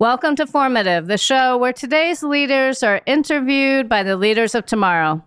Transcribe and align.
Welcome 0.00 0.34
to 0.36 0.46
Formative, 0.46 1.08
the 1.08 1.18
show 1.18 1.58
where 1.58 1.74
today's 1.74 2.22
leaders 2.22 2.82
are 2.82 3.02
interviewed 3.04 3.86
by 3.86 4.02
the 4.02 4.16
leaders 4.16 4.54
of 4.54 4.64
tomorrow. 4.64 5.22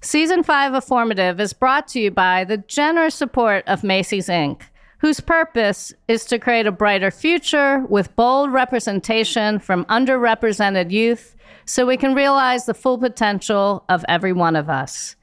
Season 0.00 0.42
5 0.42 0.72
of 0.72 0.82
Formative 0.82 1.38
is 1.40 1.52
brought 1.52 1.86
to 1.88 2.00
you 2.00 2.10
by 2.10 2.44
the 2.44 2.56
generous 2.56 3.14
support 3.14 3.64
of 3.66 3.84
Macy's 3.84 4.28
Inc., 4.28 4.62
whose 4.96 5.20
purpose 5.20 5.92
is 6.08 6.24
to 6.24 6.38
create 6.38 6.66
a 6.66 6.72
brighter 6.72 7.10
future 7.10 7.84
with 7.90 8.16
bold 8.16 8.50
representation 8.50 9.58
from 9.58 9.84
underrepresented 9.90 10.90
youth 10.90 11.36
so 11.66 11.84
we 11.84 11.98
can 11.98 12.14
realize 12.14 12.64
the 12.64 12.72
full 12.72 12.96
potential 12.96 13.84
of 13.90 14.06
every 14.08 14.32
one 14.32 14.56
of 14.56 14.70
us. 14.70 15.16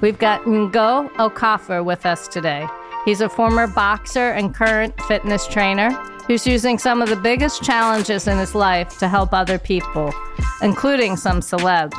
We've 0.00 0.20
got 0.20 0.44
Ngo 0.44 1.10
Okafor 1.14 1.84
with 1.84 2.06
us 2.06 2.28
today. 2.28 2.68
He's 3.04 3.20
a 3.22 3.28
former 3.28 3.66
boxer 3.66 4.30
and 4.32 4.54
current 4.54 4.98
fitness 5.02 5.46
trainer 5.46 5.90
who's 6.26 6.46
using 6.46 6.78
some 6.78 7.00
of 7.00 7.08
the 7.08 7.16
biggest 7.16 7.62
challenges 7.62 8.28
in 8.28 8.36
his 8.36 8.54
life 8.54 8.98
to 8.98 9.08
help 9.08 9.32
other 9.32 9.58
people, 9.58 10.12
including 10.60 11.16
some 11.16 11.40
celebs. 11.40 11.94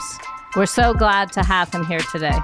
We're 0.56 0.68
so 0.68 0.94
glad 0.94 1.32
to 1.34 1.42
have 1.42 1.74
him 1.74 1.84
here 1.86 2.02
today. 2.12 2.38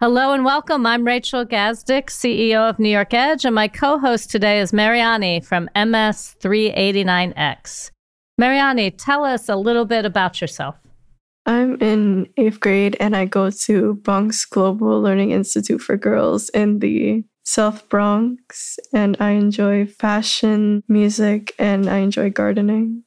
Hello 0.00 0.32
and 0.32 0.42
welcome. 0.44 0.86
I'm 0.86 1.06
Rachel 1.06 1.44
Gazdick, 1.44 2.06
CEO 2.06 2.66
of 2.68 2.78
New 2.78 2.88
York 2.88 3.12
Edge, 3.12 3.44
and 3.44 3.54
my 3.54 3.68
co 3.68 3.98
host 3.98 4.30
today 4.30 4.58
is 4.58 4.72
Mariani 4.72 5.40
from 5.40 5.68
MS389X. 5.76 7.90
Mariani, 8.38 8.90
tell 8.90 9.22
us 9.22 9.50
a 9.50 9.56
little 9.56 9.84
bit 9.84 10.06
about 10.06 10.40
yourself. 10.40 10.81
I'm 11.44 11.80
in 11.80 12.28
eighth 12.36 12.60
grade 12.60 12.96
and 13.00 13.16
I 13.16 13.24
go 13.24 13.50
to 13.50 13.94
Bronx 13.94 14.44
Global 14.44 15.00
Learning 15.00 15.32
Institute 15.32 15.80
for 15.80 15.96
Girls 15.96 16.48
in 16.50 16.78
the 16.78 17.24
South 17.44 17.88
Bronx. 17.88 18.78
And 18.92 19.16
I 19.18 19.30
enjoy 19.30 19.86
fashion, 19.86 20.84
music, 20.88 21.54
and 21.58 21.90
I 21.90 21.98
enjoy 21.98 22.30
gardening. 22.30 23.04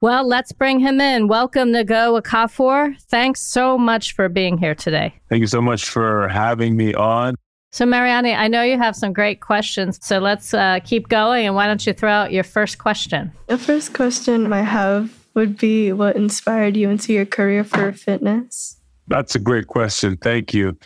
Well, 0.00 0.28
let's 0.28 0.52
bring 0.52 0.80
him 0.80 1.00
in. 1.00 1.28
Welcome, 1.28 1.70
Ngo 1.70 2.20
Okafor. 2.20 2.94
Thanks 3.04 3.40
so 3.40 3.78
much 3.78 4.14
for 4.14 4.28
being 4.28 4.58
here 4.58 4.74
today. 4.74 5.14
Thank 5.28 5.40
you 5.40 5.46
so 5.46 5.62
much 5.62 5.88
for 5.88 6.28
having 6.28 6.76
me 6.76 6.94
on. 6.94 7.36
So, 7.72 7.86
Mariani, 7.86 8.34
I 8.34 8.46
know 8.46 8.62
you 8.62 8.78
have 8.78 8.94
some 8.94 9.12
great 9.12 9.40
questions. 9.40 9.98
So 10.00 10.20
let's 10.20 10.54
uh, 10.54 10.78
keep 10.84 11.08
going. 11.08 11.46
And 11.46 11.56
why 11.56 11.66
don't 11.66 11.84
you 11.84 11.92
throw 11.92 12.10
out 12.10 12.32
your 12.32 12.44
first 12.44 12.78
question? 12.78 13.32
The 13.48 13.58
first 13.58 13.94
question 13.94 14.52
I 14.52 14.60
have 14.60 15.23
would 15.34 15.56
be 15.56 15.92
what 15.92 16.16
inspired 16.16 16.76
you 16.76 16.88
into 16.90 17.12
your 17.12 17.26
career 17.26 17.64
for 17.64 17.92
fitness? 17.92 18.80
That's 19.08 19.34
a 19.34 19.38
great 19.38 19.66
question. 19.66 20.16
Thank 20.16 20.54
you. 20.54 20.78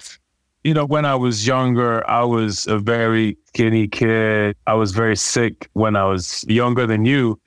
You 0.64 0.74
know, 0.74 0.84
when 0.84 1.04
I 1.04 1.14
was 1.14 1.46
younger, 1.46 2.08
I 2.10 2.24
was 2.24 2.66
a 2.66 2.78
very 2.78 3.38
skinny 3.46 3.86
kid. 3.86 4.56
I 4.66 4.74
was 4.74 4.92
very 4.92 5.16
sick 5.16 5.68
when 5.74 5.94
I 5.96 6.04
was 6.04 6.44
younger 6.48 6.86
than 6.86 7.04
you. 7.04 7.40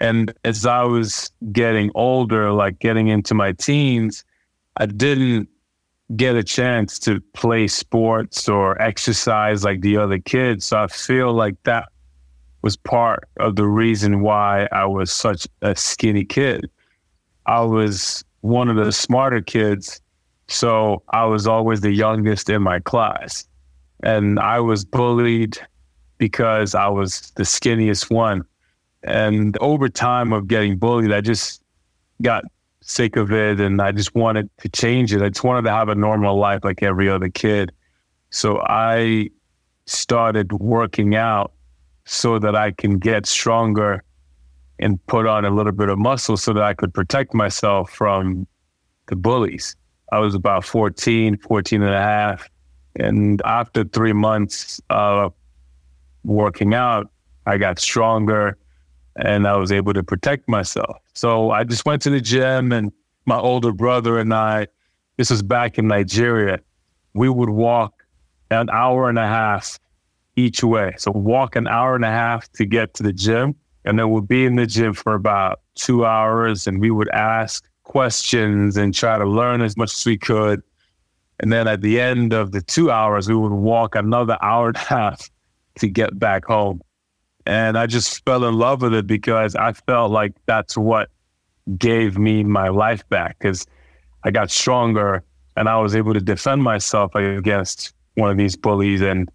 And 0.00 0.32
as 0.44 0.64
I 0.66 0.82
was 0.84 1.30
getting 1.52 1.90
older, 1.94 2.52
like 2.52 2.78
getting 2.78 3.08
into 3.08 3.34
my 3.34 3.52
teens, 3.52 4.24
I 4.76 4.86
didn't 4.86 5.48
get 6.16 6.36
a 6.36 6.42
chance 6.42 6.98
to 7.00 7.20
play 7.32 7.66
sports 7.66 8.48
or 8.48 8.80
exercise 8.80 9.64
like 9.64 9.80
the 9.80 9.96
other 9.96 10.18
kids. 10.18 10.66
So 10.66 10.78
I 10.78 10.86
feel 10.86 11.32
like 11.32 11.56
that 11.64 11.88
was 12.64 12.78
part 12.78 13.28
of 13.40 13.56
the 13.56 13.66
reason 13.66 14.22
why 14.22 14.66
I 14.72 14.86
was 14.86 15.12
such 15.12 15.46
a 15.60 15.76
skinny 15.76 16.24
kid. 16.24 16.70
I 17.44 17.60
was 17.60 18.24
one 18.40 18.70
of 18.70 18.76
the 18.76 18.90
smarter 18.90 19.42
kids, 19.42 20.00
so 20.48 21.02
I 21.10 21.26
was 21.26 21.46
always 21.46 21.82
the 21.82 21.92
youngest 21.92 22.48
in 22.48 22.62
my 22.62 22.80
class. 22.80 23.46
And 24.02 24.40
I 24.40 24.60
was 24.60 24.82
bullied 24.82 25.58
because 26.16 26.74
I 26.74 26.88
was 26.88 27.32
the 27.36 27.42
skinniest 27.42 28.10
one. 28.10 28.44
And 29.02 29.58
over 29.60 29.90
time 29.90 30.32
of 30.32 30.48
getting 30.48 30.78
bullied, 30.78 31.12
I 31.12 31.20
just 31.20 31.60
got 32.22 32.44
sick 32.80 33.16
of 33.16 33.30
it 33.30 33.60
and 33.60 33.82
I 33.82 33.92
just 33.92 34.14
wanted 34.14 34.48
to 34.60 34.70
change 34.70 35.12
it. 35.12 35.20
I 35.20 35.28
just 35.28 35.44
wanted 35.44 35.62
to 35.62 35.70
have 35.70 35.90
a 35.90 35.94
normal 35.94 36.38
life 36.38 36.64
like 36.64 36.82
every 36.82 37.10
other 37.10 37.28
kid. 37.28 37.72
So 38.30 38.62
I 38.62 39.28
started 39.84 40.50
working 40.54 41.14
out 41.14 41.53
so 42.04 42.38
that 42.38 42.54
I 42.54 42.70
can 42.72 42.98
get 42.98 43.26
stronger 43.26 44.02
and 44.78 45.04
put 45.06 45.26
on 45.26 45.44
a 45.44 45.50
little 45.50 45.72
bit 45.72 45.88
of 45.88 45.98
muscle 45.98 46.36
so 46.36 46.52
that 46.52 46.62
I 46.62 46.74
could 46.74 46.92
protect 46.92 47.34
myself 47.34 47.90
from 47.90 48.46
the 49.06 49.16
bullies. 49.16 49.76
I 50.12 50.18
was 50.18 50.34
about 50.34 50.64
14, 50.64 51.38
14 51.38 51.82
and 51.82 51.94
a 51.94 52.00
half. 52.00 52.48
And 52.96 53.40
after 53.44 53.84
three 53.84 54.12
months 54.12 54.80
of 54.90 55.32
working 56.24 56.74
out, 56.74 57.10
I 57.46 57.58
got 57.58 57.78
stronger 57.78 58.56
and 59.16 59.46
I 59.46 59.56
was 59.56 59.72
able 59.72 59.92
to 59.94 60.02
protect 60.02 60.48
myself. 60.48 60.98
So 61.14 61.50
I 61.50 61.64
just 61.64 61.84
went 61.84 62.02
to 62.02 62.10
the 62.10 62.20
gym 62.20 62.72
and 62.72 62.92
my 63.26 63.38
older 63.38 63.72
brother 63.72 64.18
and 64.18 64.32
I, 64.34 64.66
this 65.16 65.30
was 65.30 65.42
back 65.42 65.78
in 65.78 65.86
Nigeria, 65.86 66.58
we 67.14 67.28
would 67.28 67.50
walk 67.50 68.04
an 68.50 68.68
hour 68.70 69.08
and 69.08 69.18
a 69.18 69.26
half 69.26 69.78
each 70.36 70.62
way. 70.62 70.94
So 70.98 71.10
walk 71.12 71.56
an 71.56 71.66
hour 71.66 71.94
and 71.94 72.04
a 72.04 72.10
half 72.10 72.50
to 72.52 72.64
get 72.64 72.94
to 72.94 73.02
the 73.02 73.12
gym. 73.12 73.54
And 73.84 73.98
then 73.98 74.10
we'll 74.10 74.22
be 74.22 74.46
in 74.46 74.56
the 74.56 74.66
gym 74.66 74.94
for 74.94 75.14
about 75.14 75.60
two 75.74 76.06
hours 76.06 76.66
and 76.66 76.80
we 76.80 76.90
would 76.90 77.08
ask 77.10 77.68
questions 77.82 78.76
and 78.76 78.94
try 78.94 79.18
to 79.18 79.26
learn 79.26 79.60
as 79.60 79.76
much 79.76 79.92
as 79.92 80.06
we 80.06 80.16
could. 80.16 80.62
And 81.40 81.52
then 81.52 81.68
at 81.68 81.82
the 81.82 82.00
end 82.00 82.32
of 82.32 82.52
the 82.52 82.62
two 82.62 82.90
hours, 82.90 83.28
we 83.28 83.34
would 83.34 83.52
walk 83.52 83.94
another 83.94 84.38
hour 84.40 84.68
and 84.68 84.76
a 84.76 84.80
half 84.80 85.30
to 85.78 85.88
get 85.88 86.18
back 86.18 86.44
home. 86.44 86.80
And 87.46 87.76
I 87.76 87.86
just 87.86 88.24
fell 88.24 88.44
in 88.44 88.54
love 88.54 88.82
with 88.82 88.94
it 88.94 89.06
because 89.06 89.54
I 89.54 89.72
felt 89.72 90.10
like 90.10 90.32
that's 90.46 90.76
what 90.76 91.10
gave 91.76 92.18
me 92.18 92.44
my 92.44 92.68
life 92.68 93.06
back 93.08 93.38
because 93.38 93.66
I 94.22 94.30
got 94.30 94.50
stronger 94.50 95.22
and 95.56 95.68
I 95.68 95.78
was 95.78 95.94
able 95.94 96.14
to 96.14 96.20
defend 96.20 96.62
myself 96.62 97.14
against 97.14 97.92
one 98.14 98.30
of 98.30 98.36
these 98.36 98.56
bullies. 98.56 99.02
And 99.02 99.30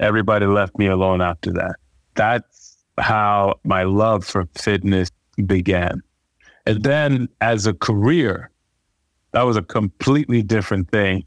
everybody 0.00 0.46
left 0.46 0.78
me 0.78 0.86
alone 0.86 1.20
after 1.20 1.52
that. 1.52 1.76
That's 2.14 2.76
how 2.98 3.60
my 3.64 3.84
love 3.84 4.24
for 4.24 4.46
fitness 4.54 5.10
began. 5.46 6.02
And 6.66 6.82
then 6.82 7.28
as 7.40 7.66
a 7.66 7.74
career, 7.74 8.50
that 9.32 9.42
was 9.42 9.56
a 9.56 9.62
completely 9.62 10.42
different 10.42 10.90
thing. 10.90 11.24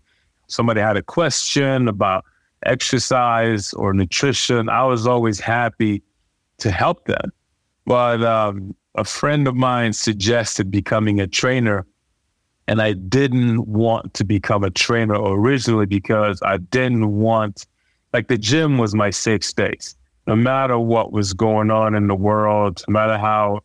Somebody 0.47 0.81
had 0.81 0.97
a 0.97 1.01
question 1.01 1.87
about 1.87 2.25
exercise 2.65 3.73
or 3.73 3.93
nutrition. 3.93 4.69
I 4.69 4.83
was 4.83 5.07
always 5.07 5.39
happy 5.39 6.03
to 6.59 6.71
help 6.71 7.05
them. 7.05 7.31
But 7.85 8.23
um, 8.23 8.75
a 8.95 9.03
friend 9.03 9.47
of 9.47 9.55
mine 9.55 9.93
suggested 9.93 10.69
becoming 10.69 11.19
a 11.19 11.27
trainer. 11.27 11.85
And 12.67 12.81
I 12.81 12.93
didn't 12.93 13.67
want 13.67 14.13
to 14.15 14.23
become 14.23 14.63
a 14.63 14.69
trainer 14.69 15.15
originally 15.15 15.87
because 15.87 16.41
I 16.43 16.57
didn't 16.57 17.11
want 17.11 17.65
like 18.13 18.27
the 18.27 18.37
gym 18.37 18.77
was 18.77 18.93
my 18.93 19.09
safe 19.09 19.43
space. 19.43 19.95
No 20.27 20.35
matter 20.35 20.77
what 20.77 21.11
was 21.11 21.33
going 21.33 21.71
on 21.71 21.95
in 21.95 22.07
the 22.07 22.15
world, 22.15 22.83
no 22.87 22.93
matter 22.93 23.17
how 23.17 23.61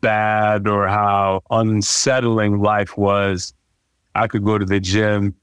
bad 0.00 0.66
or 0.66 0.88
how 0.88 1.42
unsettling 1.50 2.60
life 2.60 2.96
was, 2.96 3.54
I 4.14 4.26
could 4.26 4.44
go 4.44 4.58
to 4.58 4.64
the 4.64 4.80
gym 4.80 5.34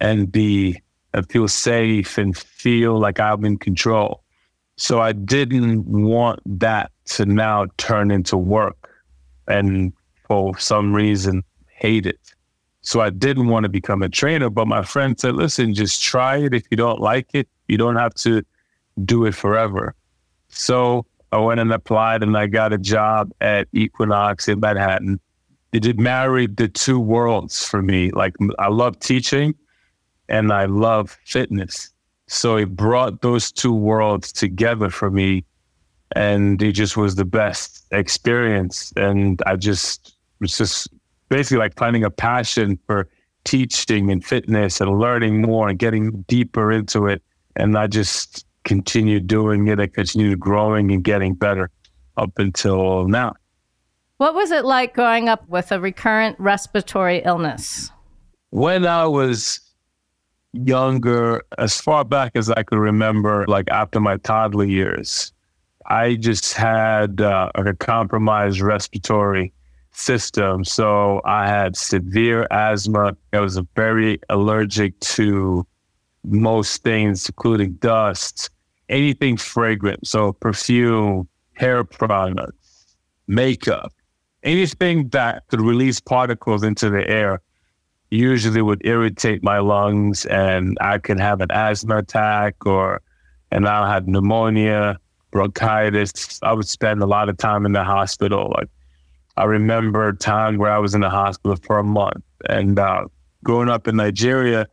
and 0.00 0.30
be 0.30 0.80
and 1.12 1.28
feel 1.28 1.48
safe 1.48 2.18
and 2.18 2.36
feel 2.36 2.98
like 2.98 3.18
I'm 3.18 3.44
in 3.44 3.58
control. 3.58 4.22
So 4.76 5.00
I 5.00 5.12
didn't 5.12 5.84
want 5.84 6.40
that 6.46 6.92
to 7.06 7.26
now 7.26 7.66
turn 7.76 8.10
into 8.10 8.36
work 8.36 9.04
and 9.48 9.92
for 10.28 10.56
some 10.58 10.94
reason 10.94 11.42
hate 11.66 12.06
it. 12.06 12.20
So 12.82 13.00
I 13.00 13.10
didn't 13.10 13.48
want 13.48 13.64
to 13.64 13.68
become 13.68 14.02
a 14.02 14.08
trainer, 14.08 14.48
but 14.48 14.66
my 14.66 14.82
friend 14.82 15.18
said, 15.18 15.34
listen, 15.34 15.74
just 15.74 16.02
try 16.02 16.38
it. 16.38 16.54
If 16.54 16.64
you 16.70 16.76
don't 16.76 17.00
like 17.00 17.28
it, 17.34 17.48
you 17.70 17.78
don't 17.78 17.96
have 17.96 18.14
to 18.14 18.42
do 19.04 19.24
it 19.24 19.34
forever. 19.34 19.94
So 20.48 21.06
I 21.32 21.38
went 21.38 21.60
and 21.60 21.72
applied 21.72 22.22
and 22.22 22.36
I 22.36 22.46
got 22.48 22.72
a 22.72 22.78
job 22.78 23.30
at 23.40 23.68
Equinox 23.72 24.48
in 24.48 24.60
Manhattan. 24.60 25.20
It 25.72 25.80
did 25.80 26.00
married 26.00 26.56
the 26.56 26.68
two 26.68 26.98
worlds 26.98 27.64
for 27.64 27.80
me. 27.80 28.10
Like 28.10 28.34
I 28.58 28.68
love 28.68 28.98
teaching 28.98 29.54
and 30.28 30.52
I 30.52 30.64
love 30.64 31.16
fitness. 31.24 31.92
So 32.26 32.56
it 32.56 32.74
brought 32.76 33.22
those 33.22 33.52
two 33.52 33.74
worlds 33.74 34.32
together 34.32 34.90
for 34.90 35.10
me. 35.10 35.44
And 36.16 36.60
it 36.60 36.72
just 36.72 36.96
was 36.96 37.14
the 37.14 37.24
best 37.24 37.86
experience. 37.92 38.92
And 38.96 39.40
I 39.46 39.54
just 39.54 40.16
was 40.40 40.58
just 40.58 40.88
basically 41.28 41.58
like 41.58 41.76
finding 41.76 42.02
a 42.02 42.10
passion 42.10 42.78
for 42.86 43.08
teaching 43.44 44.10
and 44.10 44.24
fitness 44.24 44.80
and 44.80 44.98
learning 44.98 45.40
more 45.40 45.68
and 45.68 45.78
getting 45.78 46.22
deeper 46.22 46.72
into 46.72 47.06
it 47.06 47.22
and 47.56 47.76
I 47.76 47.86
just 47.86 48.46
continued 48.64 49.26
doing 49.26 49.68
it. 49.68 49.80
I 49.80 49.86
continued 49.86 50.40
growing 50.40 50.92
and 50.92 51.02
getting 51.02 51.34
better 51.34 51.70
up 52.16 52.38
until 52.38 53.08
now. 53.08 53.34
What 54.18 54.34
was 54.34 54.50
it 54.50 54.64
like 54.64 54.94
growing 54.94 55.28
up 55.28 55.48
with 55.48 55.72
a 55.72 55.80
recurrent 55.80 56.38
respiratory 56.38 57.22
illness? 57.24 57.90
When 58.50 58.86
I 58.86 59.06
was 59.06 59.60
younger, 60.52 61.42
as 61.56 61.80
far 61.80 62.04
back 62.04 62.32
as 62.34 62.50
I 62.50 62.62
could 62.62 62.78
remember, 62.78 63.46
like 63.48 63.68
after 63.70 64.00
my 64.00 64.18
toddler 64.18 64.64
years, 64.64 65.32
I 65.86 66.16
just 66.16 66.52
had 66.52 67.20
uh, 67.20 67.50
a 67.54 67.74
compromised 67.74 68.60
respiratory 68.60 69.52
system. 69.92 70.64
So 70.64 71.20
I 71.24 71.48
had 71.48 71.76
severe 71.76 72.46
asthma. 72.50 73.16
I 73.32 73.40
was 73.40 73.58
very 73.74 74.20
allergic 74.28 74.98
to 75.00 75.66
most 76.24 76.82
things, 76.82 77.28
including 77.28 77.72
dust, 77.74 78.50
anything 78.88 79.36
fragrant. 79.36 80.06
So 80.06 80.32
perfume, 80.32 81.28
hair 81.54 81.84
products, 81.84 82.96
makeup, 83.26 83.92
anything 84.42 85.08
that 85.10 85.46
could 85.48 85.60
release 85.60 86.00
particles 86.00 86.62
into 86.62 86.90
the 86.90 87.08
air 87.08 87.40
usually 88.10 88.60
would 88.60 88.84
irritate 88.84 89.42
my 89.42 89.58
lungs 89.58 90.26
and 90.26 90.76
I 90.80 90.98
could 90.98 91.20
have 91.20 91.40
an 91.40 91.50
asthma 91.52 91.98
attack 91.98 92.66
or 92.66 93.00
and 93.52 93.66
I 93.66 93.92
had 93.92 94.08
pneumonia, 94.08 94.96
bronchitis. 95.32 96.40
I 96.42 96.52
would 96.52 96.68
spend 96.68 97.02
a 97.02 97.06
lot 97.06 97.28
of 97.28 97.36
time 97.36 97.66
in 97.66 97.72
the 97.72 97.84
hospital. 97.84 98.52
Like 98.56 98.68
I 99.36 99.44
remember 99.44 100.08
a 100.08 100.16
time 100.16 100.56
where 100.58 100.70
I 100.70 100.78
was 100.78 100.94
in 100.94 101.00
the 101.00 101.10
hospital 101.10 101.56
for 101.62 101.78
a 101.78 101.84
month 101.84 102.24
and 102.48 102.78
uh, 102.78 103.06
growing 103.44 103.68
up 103.68 103.86
in 103.88 103.96
Nigeria 103.96 104.66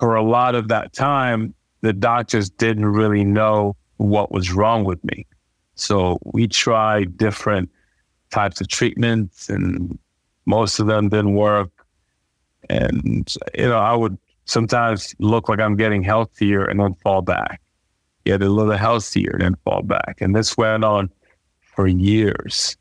for 0.00 0.16
a 0.16 0.22
lot 0.22 0.54
of 0.54 0.68
that 0.68 0.92
time, 0.94 1.54
the 1.82 1.92
doctors 1.92 2.50
didn't 2.50 2.86
really 2.86 3.22
know 3.22 3.76
what 3.98 4.32
was 4.32 4.50
wrong 4.50 4.84
with 4.84 5.02
me. 5.04 5.26
So 5.74 6.18
we 6.24 6.48
tried 6.48 7.16
different 7.16 7.70
types 8.30 8.60
of 8.60 8.68
treatments 8.68 9.48
and 9.48 9.98
most 10.46 10.78
of 10.78 10.86
them 10.86 11.10
didn't 11.10 11.34
work. 11.34 11.70
And, 12.68 13.32
you 13.54 13.68
know, 13.68 13.78
I 13.78 13.94
would 13.94 14.16
sometimes 14.46 15.14
look 15.18 15.48
like 15.48 15.60
I'm 15.60 15.76
getting 15.76 16.02
healthier 16.02 16.64
and 16.64 16.80
then 16.80 16.94
fall 17.02 17.22
back. 17.22 17.60
Get 18.24 18.42
a 18.42 18.48
little 18.48 18.76
healthier 18.76 19.32
and 19.32 19.42
then 19.42 19.56
fall 19.64 19.82
back. 19.82 20.18
And 20.20 20.34
this 20.34 20.56
went 20.56 20.84
on 20.84 21.10
for 21.60 21.86
years. 21.86 22.76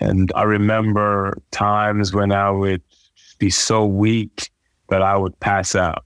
And 0.00 0.32
I 0.34 0.44
remember 0.44 1.38
times 1.50 2.12
when 2.12 2.32
I 2.32 2.50
would 2.50 2.82
be 3.38 3.50
so 3.50 3.84
weak 3.84 4.50
that 4.90 5.02
I 5.02 5.16
would 5.16 5.38
pass 5.40 5.74
out. 5.74 6.04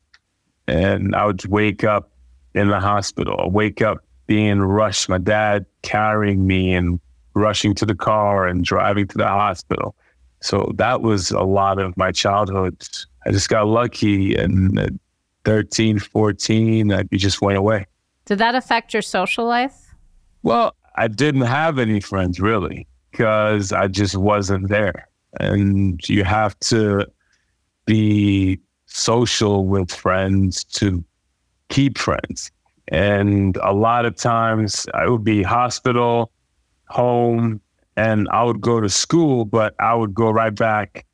And 0.69 1.15
I 1.15 1.27
would 1.27 1.45
wake 1.47 1.85
up 1.85 2.11
in 2.55 2.69
the 2.69 2.81
hospital, 2.81 3.39
I'd 3.41 3.53
wake 3.53 3.83
up 3.83 3.99
being 4.27 4.61
rushed, 4.61 5.09
my 5.09 5.19
dad 5.19 5.67
carrying 5.83 6.47
me 6.47 6.75
and 6.75 6.99
rushing 7.35 7.75
to 7.75 7.87
the 7.87 7.95
car 7.95 8.47
and 8.47 8.65
driving 8.65 9.07
to 9.09 9.19
the 9.19 9.29
hospital. 9.29 9.95
So 10.41 10.73
that 10.77 11.03
was 11.03 11.31
a 11.31 11.43
lot 11.43 11.79
of 11.79 11.97
my 11.97 12.13
childhood. 12.13 12.83
I 13.27 13.31
just 13.31 13.49
got 13.49 13.67
lucky 13.67 14.35
and 14.35 14.79
at 14.79 14.93
13, 15.45 15.99
14, 15.99 16.93
I 16.93 17.03
just 17.13 17.41
went 17.41 17.59
away. 17.59 17.87
Did 18.25 18.39
that 18.39 18.55
affect 18.55 18.93
your 18.93 19.03
social 19.03 19.45
life? 19.45 19.95
Well, 20.43 20.75
I 20.97 21.09
didn't 21.09 21.43
have 21.43 21.79
any 21.79 22.01
friends 22.01 22.41
really 22.41 22.87
because 23.11 23.73
I 23.73 23.87
just 23.89 24.17
wasn't 24.17 24.69
there. 24.69 25.09
And 25.39 26.01
you 26.09 26.25
have 26.25 26.59
to 26.61 27.07
be 27.85 28.59
social 28.87 29.67
with 29.67 29.93
friends 29.93 30.65
to 30.65 31.05
keep 31.69 31.99
friends. 31.99 32.50
And 32.88 33.56
a 33.62 33.73
lot 33.73 34.05
of 34.05 34.17
times 34.17 34.87
I 34.94 35.09
would 35.09 35.25
be 35.25 35.43
hospital, 35.43 36.31
home, 36.88 37.61
and 37.97 38.29
I 38.31 38.44
would 38.44 38.61
go 38.61 38.81
to 38.81 38.88
school, 38.88 39.44
but 39.44 39.75
I 39.81 39.94
would 39.94 40.15
go 40.15 40.31
right 40.31 40.55
back 40.55 41.05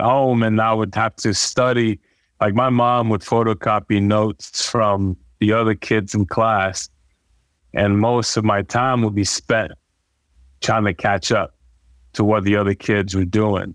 home 0.00 0.42
and 0.42 0.60
I 0.60 0.72
would 0.72 0.94
have 0.94 1.14
to 1.16 1.34
study. 1.34 2.00
Like 2.40 2.54
my 2.54 2.70
mom 2.70 3.10
would 3.10 3.20
photocopy 3.20 4.02
notes 4.02 4.66
from 4.66 5.16
the 5.40 5.52
other 5.52 5.74
kids 5.74 6.14
in 6.14 6.26
class, 6.26 6.88
and 7.74 7.98
most 7.98 8.36
of 8.36 8.44
my 8.44 8.62
time 8.62 9.02
would 9.02 9.14
be 9.14 9.24
spent 9.24 9.72
trying 10.60 10.84
to 10.84 10.94
catch 10.94 11.32
up 11.32 11.54
to 12.12 12.24
what 12.24 12.44
the 12.44 12.56
other 12.56 12.74
kids 12.74 13.14
were 13.14 13.24
doing. 13.24 13.74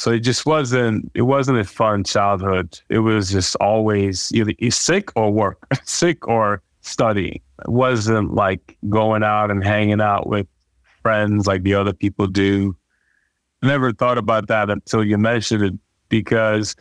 So 0.00 0.10
it 0.12 0.20
just 0.20 0.46
wasn't 0.46 1.12
it 1.12 1.22
wasn't 1.22 1.58
a 1.58 1.64
fun 1.64 2.04
childhood. 2.04 2.80
It 2.88 3.00
was 3.00 3.30
just 3.30 3.54
always 3.56 4.32
either 4.32 4.54
sick 4.70 5.10
or 5.14 5.30
work, 5.30 5.58
sick 5.84 6.26
or 6.26 6.62
studying. 6.80 7.42
It 7.58 7.68
wasn't 7.68 8.32
like 8.32 8.78
going 8.88 9.22
out 9.22 9.50
and 9.50 9.62
hanging 9.62 10.00
out 10.00 10.26
with 10.26 10.46
friends 11.02 11.46
like 11.46 11.64
the 11.64 11.74
other 11.74 11.92
people 11.92 12.26
do. 12.28 12.74
I 13.62 13.66
never 13.66 13.92
thought 13.92 14.16
about 14.16 14.48
that 14.48 14.70
until 14.70 15.04
you 15.04 15.18
mentioned 15.18 15.64
it 15.64 15.74
because 16.08 16.74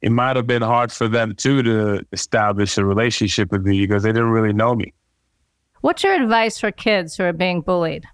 it 0.00 0.10
might 0.10 0.36
have 0.36 0.46
been 0.46 0.62
hard 0.62 0.90
for 0.90 1.08
them 1.08 1.34
too 1.34 1.62
to 1.62 2.06
establish 2.12 2.78
a 2.78 2.86
relationship 2.86 3.52
with 3.52 3.66
me 3.66 3.82
because 3.82 4.02
they 4.02 4.12
didn't 4.12 4.30
really 4.30 4.54
know 4.54 4.74
me. 4.74 4.94
What's 5.82 6.02
your 6.02 6.14
advice 6.14 6.58
for 6.58 6.70
kids 6.70 7.18
who 7.18 7.24
are 7.24 7.34
being 7.34 7.60
bullied? 7.60 8.06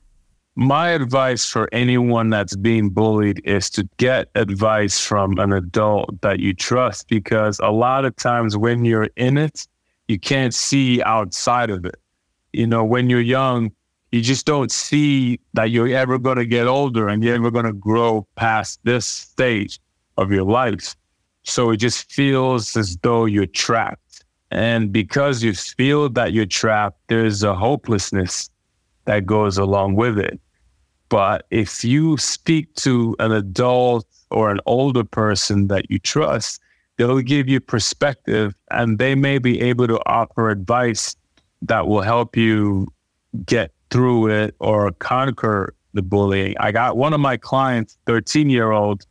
My 0.60 0.88
advice 0.88 1.46
for 1.46 1.68
anyone 1.70 2.30
that's 2.30 2.56
being 2.56 2.90
bullied 2.90 3.40
is 3.44 3.70
to 3.70 3.88
get 3.98 4.28
advice 4.34 4.98
from 4.98 5.38
an 5.38 5.52
adult 5.52 6.20
that 6.22 6.40
you 6.40 6.52
trust 6.52 7.06
because 7.06 7.60
a 7.60 7.70
lot 7.70 8.04
of 8.04 8.16
times 8.16 8.56
when 8.56 8.84
you're 8.84 9.08
in 9.14 9.38
it, 9.38 9.68
you 10.08 10.18
can't 10.18 10.52
see 10.52 11.00
outside 11.04 11.70
of 11.70 11.84
it. 11.84 11.94
You 12.52 12.66
know, 12.66 12.84
when 12.84 13.08
you're 13.08 13.20
young, 13.20 13.70
you 14.10 14.20
just 14.20 14.46
don't 14.46 14.72
see 14.72 15.38
that 15.52 15.70
you're 15.70 15.96
ever 15.96 16.18
going 16.18 16.38
to 16.38 16.44
get 16.44 16.66
older 16.66 17.06
and 17.06 17.22
you're 17.22 17.36
ever 17.36 17.52
going 17.52 17.66
to 17.66 17.72
grow 17.72 18.26
past 18.34 18.80
this 18.82 19.06
stage 19.06 19.78
of 20.16 20.32
your 20.32 20.42
life. 20.42 20.96
So 21.44 21.70
it 21.70 21.76
just 21.76 22.10
feels 22.10 22.76
as 22.76 22.96
though 22.96 23.26
you're 23.26 23.46
trapped. 23.46 24.24
And 24.50 24.92
because 24.92 25.40
you 25.40 25.54
feel 25.54 26.08
that 26.08 26.32
you're 26.32 26.46
trapped, 26.46 26.98
there's 27.06 27.44
a 27.44 27.54
hopelessness 27.54 28.50
that 29.04 29.24
goes 29.24 29.56
along 29.56 29.94
with 29.94 30.18
it. 30.18 30.40
But 31.08 31.46
if 31.50 31.84
you 31.84 32.16
speak 32.18 32.74
to 32.76 33.16
an 33.18 33.32
adult 33.32 34.06
or 34.30 34.50
an 34.50 34.60
older 34.66 35.04
person 35.04 35.68
that 35.68 35.90
you 35.90 35.98
trust, 35.98 36.60
they'll 36.96 37.20
give 37.20 37.48
you 37.48 37.60
perspective 37.60 38.54
and 38.70 38.98
they 38.98 39.14
may 39.14 39.38
be 39.38 39.60
able 39.60 39.86
to 39.86 39.98
offer 40.06 40.50
advice 40.50 41.16
that 41.62 41.86
will 41.86 42.02
help 42.02 42.36
you 42.36 42.88
get 43.46 43.72
through 43.90 44.28
it 44.28 44.54
or 44.58 44.90
conquer 44.92 45.74
the 45.94 46.02
bullying. 46.02 46.54
I 46.60 46.72
got 46.72 46.96
one 46.96 47.14
of 47.14 47.20
my 47.20 47.36
clients, 47.36 47.96
13 48.06 48.50
year 48.50 48.72
old, 48.72 49.06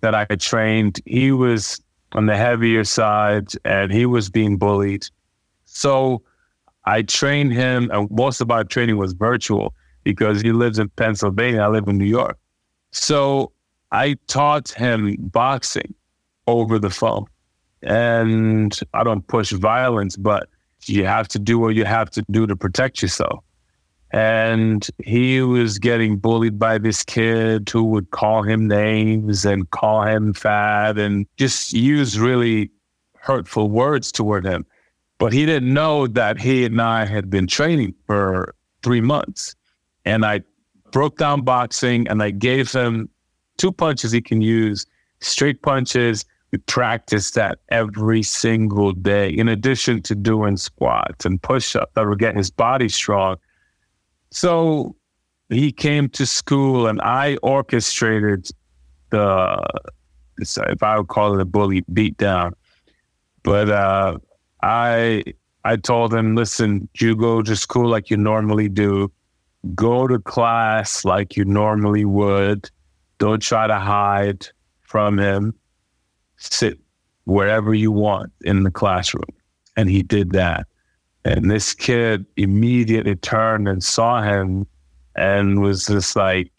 that 0.00 0.14
I 0.14 0.24
trained. 0.36 1.00
He 1.04 1.30
was 1.30 1.80
on 2.12 2.26
the 2.26 2.36
heavier 2.36 2.84
side 2.84 3.52
and 3.64 3.92
he 3.92 4.06
was 4.06 4.30
being 4.30 4.56
bullied. 4.56 5.06
So 5.64 6.22
I 6.86 7.02
trained 7.02 7.52
him, 7.52 7.90
and 7.92 8.10
most 8.10 8.40
of 8.40 8.50
our 8.50 8.64
training 8.64 8.98
was 8.98 9.12
virtual 9.12 9.74
because 10.04 10.40
he 10.40 10.52
lives 10.52 10.78
in 10.78 10.88
Pennsylvania. 10.90 11.62
I 11.62 11.68
live 11.68 11.88
in 11.88 11.98
New 11.98 12.04
York. 12.04 12.38
So 12.92 13.50
I 13.90 14.16
taught 14.28 14.70
him 14.70 15.16
boxing 15.18 15.94
over 16.46 16.78
the 16.78 16.90
phone. 16.90 17.26
And 17.82 18.78
I 18.94 19.04
don't 19.04 19.26
push 19.26 19.52
violence, 19.52 20.16
but 20.16 20.48
you 20.86 21.04
have 21.04 21.28
to 21.28 21.38
do 21.38 21.58
what 21.58 21.74
you 21.74 21.84
have 21.84 22.10
to 22.10 22.24
do 22.30 22.46
to 22.46 22.56
protect 22.56 23.02
yourself. 23.02 23.42
And 24.10 24.86
he 25.02 25.40
was 25.40 25.78
getting 25.78 26.18
bullied 26.18 26.58
by 26.58 26.78
this 26.78 27.02
kid 27.02 27.68
who 27.68 27.82
would 27.84 28.10
call 28.10 28.42
him 28.42 28.68
names 28.68 29.44
and 29.44 29.68
call 29.70 30.02
him 30.02 30.32
fat 30.34 30.98
and 30.98 31.26
just 31.36 31.72
use 31.72 32.18
really 32.18 32.70
hurtful 33.18 33.70
words 33.70 34.12
toward 34.12 34.46
him. 34.46 34.64
But 35.18 35.32
he 35.32 35.46
didn't 35.46 35.72
know 35.72 36.06
that 36.06 36.38
he 36.38 36.64
and 36.64 36.80
I 36.80 37.06
had 37.06 37.28
been 37.28 37.46
training 37.46 37.94
for 38.06 38.54
three 38.82 39.00
months 39.00 39.56
and 40.04 40.24
I 40.24 40.40
broke 40.90 41.18
down 41.18 41.42
boxing 41.42 42.06
and 42.08 42.22
I 42.22 42.30
gave 42.30 42.70
him 42.70 43.08
two 43.56 43.72
punches 43.72 44.12
he 44.12 44.20
can 44.20 44.40
use, 44.40 44.86
straight 45.20 45.62
punches. 45.62 46.24
We 46.52 46.58
practiced 46.58 47.34
that 47.34 47.58
every 47.70 48.22
single 48.22 48.92
day, 48.92 49.28
in 49.28 49.48
addition 49.48 50.02
to 50.02 50.14
doing 50.14 50.56
squats 50.56 51.24
and 51.24 51.42
push 51.42 51.74
ups 51.74 51.92
that 51.94 52.06
were 52.06 52.14
getting 52.14 52.38
his 52.38 52.50
body 52.50 52.88
strong. 52.88 53.36
So 54.30 54.94
he 55.48 55.72
came 55.72 56.08
to 56.10 56.26
school 56.26 56.86
and 56.86 57.00
I 57.00 57.36
orchestrated 57.42 58.48
the, 59.10 59.64
if 60.38 60.82
I 60.82 60.98
would 60.98 61.08
call 61.08 61.34
it 61.34 61.40
a 61.40 61.44
bully 61.44 61.84
beat 61.92 62.16
down. 62.18 62.54
But 63.42 63.68
uh, 63.70 64.18
I 64.62 65.24
I 65.64 65.76
told 65.76 66.12
him, 66.12 66.34
listen, 66.34 66.88
you 66.98 67.16
go 67.16 67.42
to 67.42 67.56
school 67.56 67.88
like 67.88 68.10
you 68.10 68.16
normally 68.16 68.68
do 68.68 69.10
go 69.74 70.06
to 70.06 70.18
class 70.18 71.04
like 71.04 71.36
you 71.36 71.44
normally 71.44 72.04
would. 72.04 72.70
Don't 73.18 73.40
try 73.40 73.66
to 73.66 73.78
hide 73.78 74.46
from 74.82 75.18
him. 75.18 75.54
Sit 76.36 76.78
wherever 77.24 77.72
you 77.72 77.90
want 77.90 78.32
in 78.42 78.64
the 78.64 78.70
classroom. 78.70 79.24
And 79.76 79.88
he 79.88 80.02
did 80.02 80.32
that. 80.32 80.66
And 81.24 81.50
this 81.50 81.72
kid 81.74 82.26
immediately 82.36 83.16
turned 83.16 83.66
and 83.66 83.82
saw 83.82 84.22
him 84.22 84.66
and 85.16 85.62
was 85.62 85.86
just 85.86 86.16
like, 86.16 86.52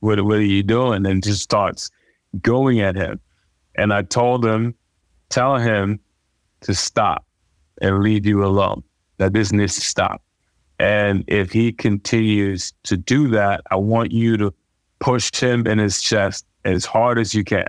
what, 0.00 0.20
what 0.24 0.38
are 0.38 0.42
you 0.42 0.64
doing? 0.64 1.06
And 1.06 1.22
just 1.22 1.42
starts 1.42 1.90
going 2.40 2.80
at 2.80 2.96
him. 2.96 3.20
And 3.76 3.92
I 3.92 4.02
told 4.02 4.44
him, 4.44 4.74
tell 5.28 5.56
him 5.56 6.00
to 6.62 6.74
stop. 6.74 7.24
and 7.80 8.02
leave 8.02 8.26
you 8.26 8.44
alone. 8.44 8.82
That 9.18 9.32
this 9.32 9.52
needs 9.52 9.74
to 9.76 9.80
stop. 9.82 10.22
And 10.82 11.22
if 11.28 11.52
he 11.52 11.70
continues 11.70 12.72
to 12.82 12.96
do 12.96 13.28
that, 13.28 13.60
I 13.70 13.76
want 13.76 14.10
you 14.10 14.36
to 14.38 14.52
push 14.98 15.32
him 15.32 15.64
in 15.68 15.78
his 15.78 16.02
chest 16.02 16.44
as 16.64 16.84
hard 16.84 17.20
as 17.20 17.32
you 17.36 17.44
can. 17.44 17.68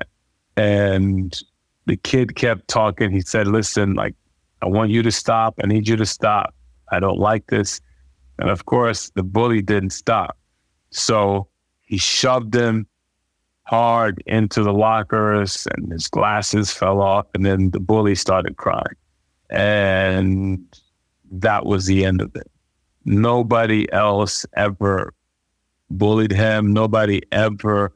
And 0.58 1.40
the 1.86 1.96
kid 1.96 2.36
kept 2.36 2.68
talking. 2.68 3.12
He 3.12 3.22
said, 3.22 3.48
Listen, 3.48 3.94
like, 3.94 4.16
I 4.64 4.66
want 4.66 4.90
you 4.90 5.04
to 5.04 5.12
stop. 5.12 5.54
I 5.64 5.68
need 5.68 5.88
you 5.88 5.96
to 5.96 6.08
stop. 6.08 6.56
I 6.92 7.00
don't 7.00 7.20
like 7.20 7.46
this. 7.46 7.80
And 8.40 8.50
of 8.50 8.66
course, 8.66 9.12
the 9.12 9.22
bully 9.22 9.62
didn't 9.62 9.92
stop. 9.92 10.36
So 10.90 11.48
he 11.82 12.00
shoved 12.00 12.56
him 12.56 12.88
hard 13.66 14.24
into 14.26 14.64
the 14.64 14.74
lockers 14.74 15.68
and 15.76 15.92
his 15.92 16.08
glasses 16.08 16.72
fell 16.72 17.00
off. 17.00 17.28
And 17.36 17.46
then 17.46 17.70
the 17.70 17.80
bully 17.80 18.16
started 18.16 18.58
crying. 18.58 18.98
And 19.52 20.66
that 21.32 21.68
was 21.68 21.86
the 21.86 22.06
end 22.06 22.20
of 22.20 22.36
it. 22.36 22.50
Nobody 23.06 23.92
else 23.92 24.46
ever 24.56 25.14
bullied 25.90 26.32
him. 26.32 26.74
Nobody 26.74 27.22
ever 27.32 27.94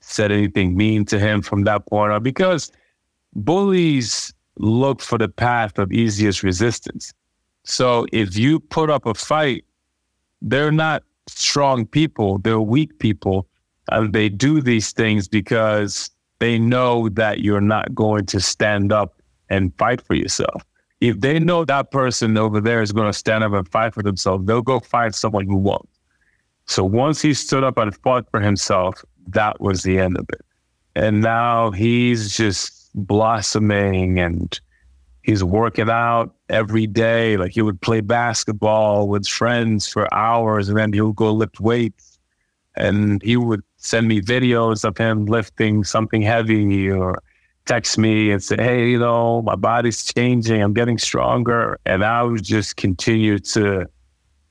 said 0.00 0.32
anything 0.32 0.76
mean 0.76 1.04
to 1.06 1.18
him 1.18 1.42
from 1.42 1.64
that 1.64 1.86
point 1.86 2.12
on 2.12 2.22
because 2.22 2.70
bullies 3.34 4.32
look 4.58 5.00
for 5.00 5.18
the 5.18 5.28
path 5.28 5.78
of 5.78 5.92
easiest 5.92 6.42
resistance. 6.42 7.12
So 7.64 8.06
if 8.12 8.36
you 8.36 8.60
put 8.60 8.90
up 8.90 9.06
a 9.06 9.14
fight, 9.14 9.64
they're 10.40 10.72
not 10.72 11.02
strong 11.28 11.86
people, 11.86 12.38
they're 12.38 12.60
weak 12.60 12.98
people. 12.98 13.46
And 13.90 14.12
they 14.12 14.28
do 14.28 14.60
these 14.60 14.92
things 14.92 15.28
because 15.28 16.10
they 16.40 16.58
know 16.58 17.08
that 17.10 17.40
you're 17.40 17.60
not 17.60 17.94
going 17.94 18.26
to 18.26 18.40
stand 18.40 18.92
up 18.92 19.20
and 19.48 19.76
fight 19.78 20.00
for 20.00 20.14
yourself. 20.14 20.62
If 21.00 21.20
they 21.20 21.38
know 21.38 21.64
that 21.64 21.90
person 21.90 22.36
over 22.36 22.60
there 22.60 22.82
is 22.82 22.92
going 22.92 23.10
to 23.10 23.16
stand 23.16 23.44
up 23.44 23.52
and 23.52 23.68
fight 23.68 23.94
for 23.94 24.02
themselves, 24.02 24.46
they'll 24.46 24.62
go 24.62 24.80
find 24.80 25.14
someone 25.14 25.46
who 25.46 25.56
won't. 25.56 25.88
So 26.66 26.84
once 26.84 27.22
he 27.22 27.34
stood 27.34 27.64
up 27.64 27.78
and 27.78 27.96
fought 27.96 28.30
for 28.30 28.40
himself, 28.40 29.02
that 29.28 29.60
was 29.60 29.82
the 29.82 29.98
end 29.98 30.18
of 30.18 30.26
it. 30.30 30.44
And 30.94 31.20
now 31.20 31.70
he's 31.70 32.36
just 32.36 32.90
blossoming 32.94 34.18
and 34.18 34.60
he's 35.22 35.44
working 35.44 35.88
out 35.88 36.34
every 36.48 36.86
day. 36.86 37.36
Like 37.36 37.52
he 37.52 37.62
would 37.62 37.80
play 37.80 38.00
basketball 38.00 39.08
with 39.08 39.26
friends 39.26 39.86
for 39.86 40.12
hours 40.12 40.68
and 40.68 40.76
then 40.76 40.92
he 40.92 41.00
would 41.00 41.16
go 41.16 41.32
lift 41.32 41.60
weights. 41.60 42.18
And 42.76 43.22
he 43.22 43.36
would 43.36 43.62
send 43.76 44.08
me 44.08 44.20
videos 44.20 44.84
of 44.84 44.96
him 44.96 45.26
lifting 45.26 45.84
something 45.84 46.22
heavy 46.22 46.90
or 46.90 47.22
text 47.68 47.98
me 47.98 48.30
and 48.30 48.42
say, 48.42 48.56
Hey, 48.58 48.88
you 48.90 48.98
know, 48.98 49.42
my 49.42 49.54
body's 49.54 50.02
changing. 50.02 50.62
I'm 50.62 50.72
getting 50.72 50.98
stronger. 50.98 51.78
And 51.84 52.04
I 52.04 52.22
would 52.22 52.42
just 52.42 52.76
continue 52.76 53.38
to 53.38 53.86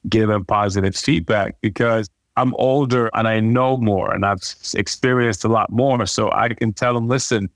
give 0.08 0.30
them 0.30 0.46
positive 0.46 0.96
feedback 0.96 1.56
because 1.62 2.08
I'm 2.38 2.54
older 2.56 3.10
and 3.16 3.28
I 3.28 3.40
know 3.40 3.76
more 3.78 4.14
and 4.14 4.24
I've 4.24 4.44
experienced 4.76 5.44
a 5.44 5.48
lot 5.48 5.72
more. 5.72 6.06
So 6.06 6.32
I 6.32 6.50
can 6.50 6.72
tell 6.72 6.94
them, 6.94 7.08
listen, 7.08 7.50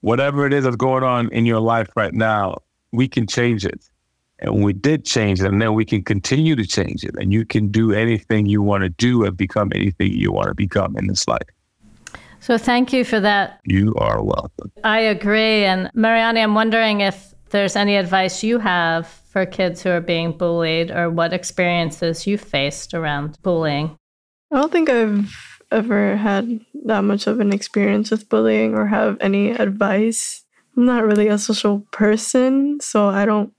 whatever 0.00 0.46
it 0.46 0.52
is 0.52 0.64
that's 0.64 0.76
going 0.76 1.02
on 1.02 1.28
in 1.30 1.44
your 1.44 1.60
life 1.60 1.88
right 1.96 2.14
now, 2.14 2.58
we 2.92 3.08
can 3.08 3.26
change 3.26 3.66
it. 3.66 3.88
And 4.42 4.64
we 4.64 4.72
did 4.72 5.04
change 5.04 5.42
it, 5.42 5.48
and 5.48 5.60
then 5.60 5.74
we 5.74 5.84
can 5.84 6.02
continue 6.02 6.56
to 6.56 6.66
change 6.66 7.04
it. 7.04 7.14
And 7.20 7.30
you 7.30 7.44
can 7.44 7.68
do 7.68 7.92
anything 7.92 8.46
you 8.46 8.62
want 8.62 8.84
to 8.84 8.88
do 8.88 9.22
and 9.26 9.36
become 9.36 9.70
anything 9.74 10.12
you 10.12 10.32
want 10.32 10.48
to 10.48 10.54
become 10.54 10.96
in 10.96 11.08
this 11.08 11.28
life. 11.28 11.42
So 12.40 12.56
thank 12.56 12.92
you 12.92 13.04
for 13.04 13.20
that. 13.20 13.60
You 13.64 13.94
are 13.96 14.22
welcome. 14.22 14.72
I 14.82 15.00
agree. 15.00 15.64
And 15.64 15.90
Mariani, 15.94 16.40
I'm 16.40 16.54
wondering 16.54 17.02
if 17.02 17.34
there's 17.50 17.76
any 17.76 17.96
advice 17.96 18.42
you 18.42 18.58
have 18.58 19.06
for 19.06 19.44
kids 19.46 19.82
who 19.82 19.90
are 19.90 20.00
being 20.00 20.32
bullied 20.32 20.90
or 20.90 21.10
what 21.10 21.32
experiences 21.32 22.26
you 22.26 22.38
faced 22.38 22.94
around 22.94 23.38
bullying. 23.42 23.96
I 24.50 24.56
don't 24.56 24.72
think 24.72 24.88
I've 24.88 25.32
ever 25.70 26.16
had 26.16 26.60
that 26.86 27.04
much 27.04 27.26
of 27.26 27.40
an 27.40 27.52
experience 27.52 28.10
with 28.10 28.28
bullying 28.28 28.74
or 28.74 28.86
have 28.86 29.18
any 29.20 29.50
advice. 29.50 30.44
I'm 30.76 30.86
not 30.86 31.04
really 31.04 31.28
a 31.28 31.38
social 31.38 31.80
person, 31.92 32.80
so 32.80 33.08
I 33.08 33.24
don't 33.26 33.52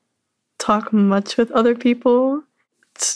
talk 0.58 0.92
much 0.92 1.38
with 1.38 1.52
other 1.52 1.76
people 1.76 2.44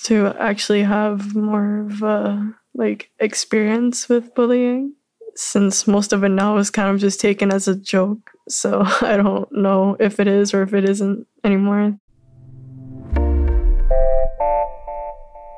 to 0.04 0.28
actually 0.40 0.84
have 0.84 1.36
more 1.36 1.82
of 1.82 2.02
a 2.04 2.54
like 2.74 3.10
experience 3.20 4.08
with 4.08 4.34
bullying 4.36 4.94
since 5.36 5.88
most 5.88 6.14
of 6.14 6.24
it 6.24 6.30
now 6.30 6.58
is 6.58 6.70
kind 6.70 6.90
of 6.90 7.00
just 7.00 7.20
taken 7.20 7.52
as 7.52 7.68
a 7.68 7.76
joke. 7.76 8.32
So 8.50 8.84
I 9.02 9.18
don't 9.18 9.52
know 9.52 9.98
if 10.00 10.20
it 10.20 10.28
is 10.28 10.54
or 10.54 10.64
if 10.64 10.74
it 10.74 10.88
isn't 10.88 11.28
anymore. 11.44 11.98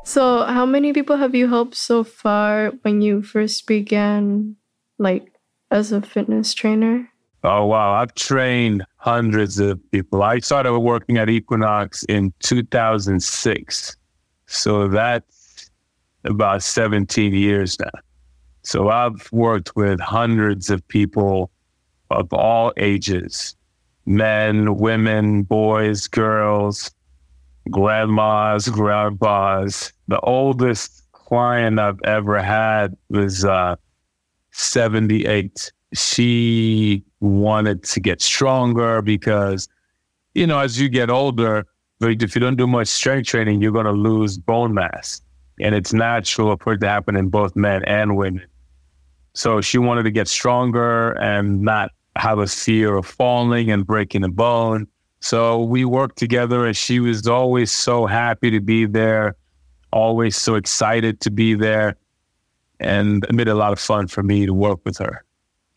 So, 0.03 0.45
how 0.45 0.65
many 0.65 0.93
people 0.93 1.17
have 1.17 1.35
you 1.35 1.49
helped 1.49 1.75
so 1.75 2.01
far 2.01 2.69
when 2.83 3.01
you 3.01 3.21
first 3.21 3.67
began, 3.67 4.55
like 4.97 5.33
as 5.69 5.91
a 5.91 6.01
fitness 6.01 6.53
trainer? 6.53 7.11
Oh, 7.43 7.65
wow. 7.65 7.91
I've 7.91 8.15
trained 8.15 8.85
hundreds 8.95 9.59
of 9.59 9.79
people. 9.91 10.23
I 10.23 10.39
started 10.39 10.79
working 10.79 11.17
at 11.17 11.29
Equinox 11.29 12.03
in 12.05 12.33
2006. 12.39 13.97
So 14.45 14.87
that's 14.87 15.69
about 16.23 16.63
17 16.63 17.33
years 17.33 17.77
now. 17.77 17.91
So 18.67 18.89
I've 18.89 19.31
worked 19.31 19.77
with 19.77 19.97
hundreds 20.01 20.69
of 20.69 20.85
people 20.89 21.51
of 22.11 22.33
all 22.33 22.73
ages 22.75 23.55
men, 24.05 24.75
women, 24.75 25.43
boys, 25.43 26.05
girls, 26.07 26.91
grandmas, 27.71 28.67
grandpas. 28.67 29.93
The 30.09 30.19
oldest 30.19 31.09
client 31.13 31.79
I've 31.79 32.01
ever 32.03 32.41
had 32.41 32.97
was 33.09 33.45
uh, 33.45 33.77
78. 34.51 35.71
She 35.93 37.05
wanted 37.21 37.83
to 37.83 38.01
get 38.01 38.21
stronger 38.21 39.01
because, 39.01 39.69
you 40.33 40.45
know, 40.45 40.59
as 40.59 40.77
you 40.77 40.89
get 40.89 41.09
older, 41.09 41.65
if 42.01 42.35
you 42.35 42.41
don't 42.41 42.57
do 42.57 42.67
much 42.67 42.89
strength 42.89 43.27
training, 43.27 43.61
you're 43.61 43.71
going 43.71 43.85
to 43.85 43.93
lose 43.93 44.37
bone 44.37 44.73
mass. 44.73 45.21
And 45.61 45.73
it's 45.73 45.93
natural 45.93 46.57
for 46.57 46.73
it 46.73 46.81
to 46.81 46.89
happen 46.89 47.15
in 47.15 47.29
both 47.29 47.55
men 47.55 47.85
and 47.85 48.17
women. 48.17 48.45
So 49.37 49.61
she 49.61 49.77
wanted 49.77 50.01
to 50.03 50.11
get 50.11 50.27
stronger 50.27 51.11
and 51.11 51.61
not 51.61 51.91
have 52.15 52.39
a 52.39 52.47
fear 52.47 52.95
of 52.95 53.05
falling 53.05 53.69
and 53.69 53.85
breaking 53.85 54.23
a 54.23 54.29
bone. 54.29 54.87
So 55.19 55.61
we 55.61 55.85
worked 55.85 56.17
together, 56.17 56.65
and 56.65 56.75
she 56.75 56.99
was 56.99 57.27
always 57.27 57.71
so 57.71 58.07
happy 58.07 58.49
to 58.49 58.59
be 58.59 58.87
there, 58.87 59.35
always 59.93 60.35
so 60.35 60.55
excited 60.55 61.21
to 61.21 61.29
be 61.29 61.53
there. 61.53 61.97
And 62.79 63.25
it 63.25 63.33
made 63.35 63.47
a 63.47 63.53
lot 63.53 63.73
of 63.73 63.79
fun 63.79 64.07
for 64.07 64.23
me 64.23 64.47
to 64.47 64.55
work 64.55 64.79
with 64.85 64.97
her. 64.97 65.23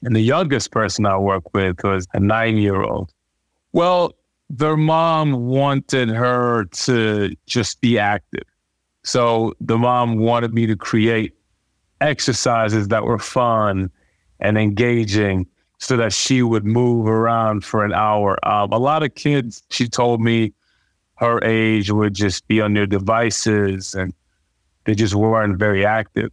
And 0.03 0.17
the 0.17 0.23
youngest 0.23 0.71
person 0.71 1.05
I 1.05 1.19
worked 1.19 1.53
with 1.53 1.85
was 1.85 2.07
a 2.15 2.21
nine 2.21 2.57
year 2.57 2.81
old. 2.81 3.13
Well, 3.75 4.15
their 4.49 4.79
mom 4.79 5.35
wanted 5.35 6.09
her 6.09 6.65
to 6.65 7.37
just 7.45 7.83
be 7.83 7.99
active. 7.99 8.45
So 9.05 9.53
the 9.61 9.77
mom 9.77 10.17
wanted 10.17 10.55
me 10.55 10.67
to 10.67 10.77
create 10.77 11.35
exercises 12.01 12.89
that 12.89 13.05
were 13.05 13.19
fun 13.19 13.91
and 14.41 14.59
engaging 14.59 15.47
so 15.79 15.97
that 15.97 16.13
she 16.13 16.43
would 16.43 16.65
move 16.65 17.07
around 17.07 17.65
for 17.65 17.85
an 17.85 17.93
hour. 17.93 18.37
Um, 18.47 18.73
a 18.73 18.79
lot 18.79 19.03
of 19.03 19.15
kids, 19.15 19.63
she 19.71 19.89
told 19.89 20.21
me, 20.21 20.53
her 21.17 21.43
age 21.45 21.91
would 21.91 22.15
just 22.15 22.47
be 22.49 22.61
on 22.61 22.73
their 22.73 22.87
devices 22.87 23.95
and 23.95 24.15
they 24.85 24.95
just 24.95 25.15
weren't 25.15 25.59
very 25.59 25.85
active. 25.85 26.31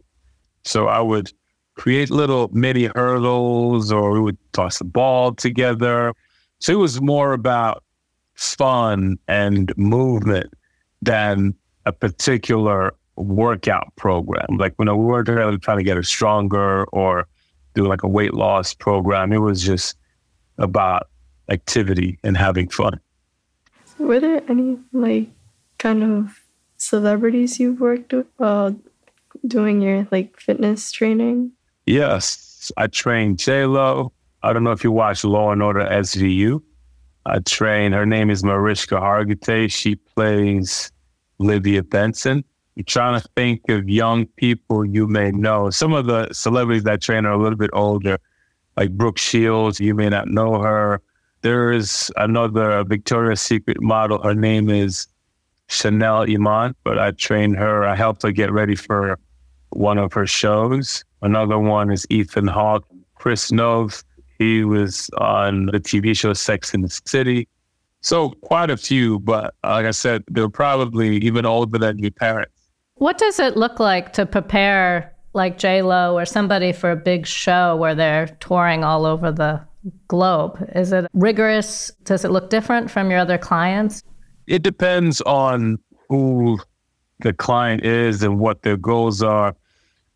So 0.64 0.88
I 0.88 1.00
would 1.00 1.32
create 1.76 2.10
little 2.10 2.48
mini 2.52 2.86
hurdles 2.94 3.92
or 3.92 4.10
we 4.12 4.20
would 4.20 4.38
toss 4.52 4.80
a 4.80 4.84
ball 4.84 5.34
together. 5.34 6.14
So 6.58 6.72
it 6.72 6.76
was 6.76 7.00
more 7.00 7.32
about 7.32 7.84
fun 8.34 9.18
and 9.28 9.72
movement 9.76 10.52
than 11.02 11.54
a 11.86 11.92
particular 11.92 12.94
workout 13.22 13.94
program. 13.96 14.56
Like, 14.56 14.74
know, 14.78 14.96
we 14.96 15.04
weren't 15.04 15.28
really 15.28 15.58
trying 15.58 15.78
to 15.78 15.84
get 15.84 15.96
her 15.96 16.02
stronger 16.02 16.84
or 16.86 17.26
do 17.74 17.86
like 17.86 18.02
a 18.02 18.08
weight 18.08 18.34
loss 18.34 18.74
program. 18.74 19.32
It 19.32 19.38
was 19.38 19.62
just 19.62 19.96
about 20.58 21.08
activity 21.48 22.18
and 22.22 22.36
having 22.36 22.68
fun. 22.68 23.00
Were 23.98 24.20
there 24.20 24.42
any 24.48 24.78
like 24.92 25.28
kind 25.78 26.02
of 26.02 26.40
celebrities 26.76 27.58
you've 27.58 27.80
worked 27.80 28.12
with 28.12 28.26
while 28.36 28.76
doing 29.46 29.80
your 29.80 30.06
like 30.10 30.38
fitness 30.38 30.92
training? 30.92 31.52
Yes, 31.86 32.70
I 32.76 32.86
trained 32.86 33.38
J 33.38 33.64
Lo. 33.66 34.12
I 34.42 34.52
don't 34.52 34.62
know 34.62 34.72
if 34.72 34.84
you 34.84 34.92
watch 34.92 35.24
Law 35.24 35.50
and 35.52 35.62
Order 35.62 35.80
SVU. 35.80 36.62
I 37.26 37.40
train. 37.40 37.92
Her 37.92 38.06
name 38.06 38.30
is 38.30 38.44
Mariska 38.44 38.96
Hargitay. 38.96 39.70
She 39.70 39.96
plays 39.96 40.92
Olivia 41.40 41.82
Benson. 41.82 42.44
I'm 42.78 42.84
trying 42.84 43.20
to 43.20 43.28
think 43.34 43.68
of 43.70 43.88
young 43.88 44.26
people 44.36 44.84
you 44.84 45.08
may 45.08 45.32
know. 45.32 45.68
Some 45.68 45.92
of 45.92 46.06
the 46.06 46.32
celebrities 46.32 46.84
that 46.84 47.02
train 47.02 47.26
are 47.26 47.32
a 47.32 47.42
little 47.42 47.58
bit 47.58 47.70
older, 47.72 48.18
like 48.76 48.92
Brooke 48.92 49.18
Shields. 49.18 49.80
You 49.80 49.96
may 49.96 50.08
not 50.08 50.28
know 50.28 50.60
her. 50.60 51.00
There 51.42 51.72
is 51.72 52.12
another 52.16 52.84
Victoria's 52.84 53.40
Secret 53.40 53.82
model. 53.82 54.22
Her 54.22 54.34
name 54.34 54.70
is 54.70 55.08
Chanel 55.66 56.22
Iman, 56.22 56.76
but 56.84 57.00
I 57.00 57.10
trained 57.10 57.56
her. 57.56 57.84
I 57.84 57.96
helped 57.96 58.22
her 58.22 58.30
get 58.30 58.52
ready 58.52 58.76
for 58.76 59.18
one 59.70 59.98
of 59.98 60.12
her 60.12 60.26
shows. 60.26 61.04
Another 61.20 61.58
one 61.58 61.90
is 61.90 62.06
Ethan 62.10 62.46
Hawke. 62.46 62.84
Chris 63.16 63.50
Noth, 63.50 64.04
he 64.38 64.62
was 64.62 65.10
on 65.18 65.66
the 65.66 65.80
TV 65.80 66.16
show 66.16 66.32
Sex 66.32 66.74
in 66.74 66.82
the 66.82 67.00
City. 67.06 67.48
So 68.02 68.30
quite 68.42 68.70
a 68.70 68.76
few, 68.76 69.18
but 69.18 69.52
like 69.64 69.84
I 69.84 69.90
said, 69.90 70.22
they're 70.28 70.48
probably 70.48 71.16
even 71.16 71.44
older 71.44 71.76
than 71.76 71.98
your 71.98 72.12
parents. 72.12 72.52
What 72.98 73.16
does 73.16 73.38
it 73.38 73.56
look 73.56 73.78
like 73.78 74.12
to 74.14 74.26
prepare 74.26 75.14
like 75.32 75.56
J 75.56 75.82
Lo 75.82 76.18
or 76.18 76.26
somebody 76.26 76.72
for 76.72 76.90
a 76.90 76.96
big 76.96 77.26
show 77.26 77.76
where 77.76 77.94
they're 77.94 78.26
touring 78.40 78.82
all 78.82 79.06
over 79.06 79.30
the 79.30 79.60
globe? 80.08 80.58
Is 80.74 80.92
it 80.92 81.06
rigorous? 81.12 81.92
Does 82.02 82.24
it 82.24 82.32
look 82.32 82.50
different 82.50 82.90
from 82.90 83.10
your 83.10 83.20
other 83.20 83.38
clients? 83.38 84.02
It 84.48 84.62
depends 84.62 85.20
on 85.22 85.78
who 86.08 86.58
the 87.20 87.32
client 87.32 87.84
is 87.84 88.22
and 88.22 88.40
what 88.40 88.62
their 88.62 88.76
goals 88.76 89.22
are. 89.22 89.54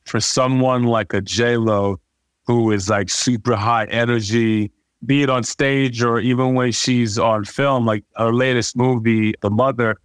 For 0.04 0.18
someone 0.18 0.82
like 0.82 1.14
a 1.14 1.20
J 1.20 1.58
Lo, 1.58 2.00
who 2.48 2.72
is 2.72 2.88
like 2.88 3.08
super 3.08 3.54
high 3.54 3.84
energy, 3.84 4.72
be 5.06 5.22
it 5.22 5.30
on 5.30 5.44
stage 5.44 6.02
or 6.02 6.18
even 6.18 6.54
when 6.54 6.72
she's 6.72 7.16
on 7.16 7.44
film, 7.44 7.86
like 7.86 8.04
her 8.16 8.32
latest 8.32 8.76
movie, 8.76 9.34
The 9.40 9.50
Mother, 9.50 9.96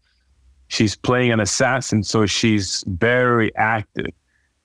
she's 0.68 0.96
playing 0.96 1.32
an 1.32 1.40
assassin, 1.40 2.04
so 2.04 2.26
she's 2.26 2.84
very 2.88 3.56
active. 3.56 4.12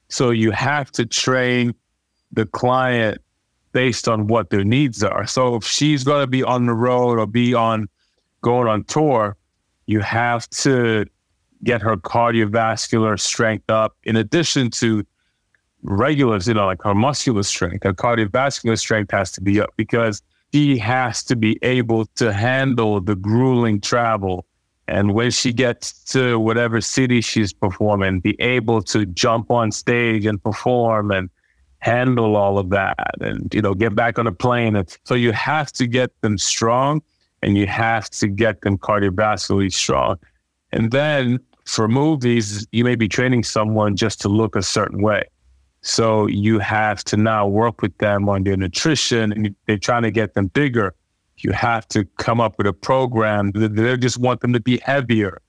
So 0.09 0.31
you 0.31 0.51
have 0.51 0.91
to 0.93 1.07
train 1.07 1.75
the 2.33 2.47
client 2.47 3.19
based 3.73 4.09
on 4.09 4.27
what 4.27 4.51
their 4.51 4.65
needs 4.65 5.03
are. 5.03 5.27
So 5.27 5.57
if 5.57 5.65
she's 5.65 6.05
going 6.05 6.23
to 6.23 6.27
be 6.27 6.43
on 6.43 6.67
the 6.67 6.75
road 6.75 7.19
or 7.19 7.27
be 7.27 7.55
on 7.55 7.89
going 8.43 8.69
on 8.69 8.85
tour, 8.85 9.37
you 9.87 10.01
have 10.01 10.49
to 10.51 11.07
get 11.65 11.81
her 11.81 11.97
cardiovascular 11.97 13.19
strength 13.19 13.71
up 13.71 13.97
in 14.05 14.17
addition 14.17 14.71
to 14.71 15.05
regular, 15.83 16.39
you 16.39 16.55
know, 16.55 16.67
like 16.67 16.83
her 16.83 16.95
muscular 16.95 17.43
strength, 17.43 17.85
her 17.85 17.93
cardiovascular 17.93 18.79
strength 18.79 19.11
has 19.11 19.33
to 19.33 19.41
be 19.41 19.61
up 19.61 19.71
because 19.77 20.23
she 20.53 20.77
has 20.79 21.25
to 21.25 21.37
be 21.37 21.59
able 21.63 22.07
to 22.17 22.33
handle 22.33 23.01
the 23.01 23.17
grueling 23.17 23.81
travel. 23.81 24.45
And 24.89 25.15
when 25.15 25.31
she 25.31 25.53
gets 25.53 25.93
to 26.13 26.39
whatever 26.39 26.81
city 26.81 27.21
she's 27.21 27.53
performing, 27.53 28.21
be 28.21 28.41
able 28.41 28.83
to 28.83 29.07
jump 29.07 29.51
on 29.51 29.71
stage 29.71 30.27
and 30.27 30.43
perform 30.43 31.11
and 31.11 31.31
handle 31.79 32.37
all 32.37 32.59
of 32.59 32.71
that 32.71 33.15
and, 33.21 33.53
you 33.55 33.63
know, 33.63 33.75
get 33.75 33.95
back 33.95 34.19
on 34.19 34.27
a 34.27 34.33
plane. 34.33 34.77
And 34.77 34.97
so 35.05 35.15
you 35.15 35.33
have 35.33 35.73
to 35.73 35.87
get 35.87 36.11
them 36.21 36.39
strong 36.39 37.03
and 37.43 37.57
you 37.57 37.67
have 37.67 38.11
to 38.11 38.29
get 38.29 38.61
them 38.63 38.79
cardiovascularly 38.79 39.73
strong. 39.73 40.19
And 40.73 40.91
then 40.91 41.39
for 41.65 41.89
movies, 41.89 42.67
you 42.73 42.85
may 42.85 42.95
be 42.95 43.09
training 43.09 43.45
someone 43.45 43.97
just 43.97 44.21
to 44.23 44.29
look 44.29 44.57
a 44.57 44.63
certain 44.63 45.03
way. 45.03 45.25
So 45.83 46.27
you 46.27 46.61
have 46.61 47.03
to 47.05 47.17
now 47.17 47.47
work 47.47 47.83
with 47.83 47.97
them 47.99 48.29
on 48.29 48.45
their 48.45 48.57
nutrition 48.57 49.33
and 49.33 49.55
they're 49.67 49.79
trying 49.79 50.03
to 50.03 50.13
get 50.13 50.35
them 50.35 50.47
bigger. 50.49 50.95
You 51.39 51.53
have 51.53 51.89
to 51.89 52.05
come 52.19 52.41
up 52.41 52.57
with 52.59 52.67
a 52.67 52.73
program. 52.73 53.51
Do 53.51 53.67
they 53.69 53.97
just 53.97 54.19
want 54.19 54.41
them 54.41 54.53
to 54.53 54.61
be 54.61 54.79
heavier 54.79 55.41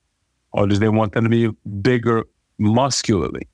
or 0.52 0.66
do 0.66 0.76
they 0.76 0.88
want 0.88 1.12
them 1.12 1.24
to 1.24 1.30
be 1.30 1.50
bigger 1.82 2.24
muscularly? 2.58 3.48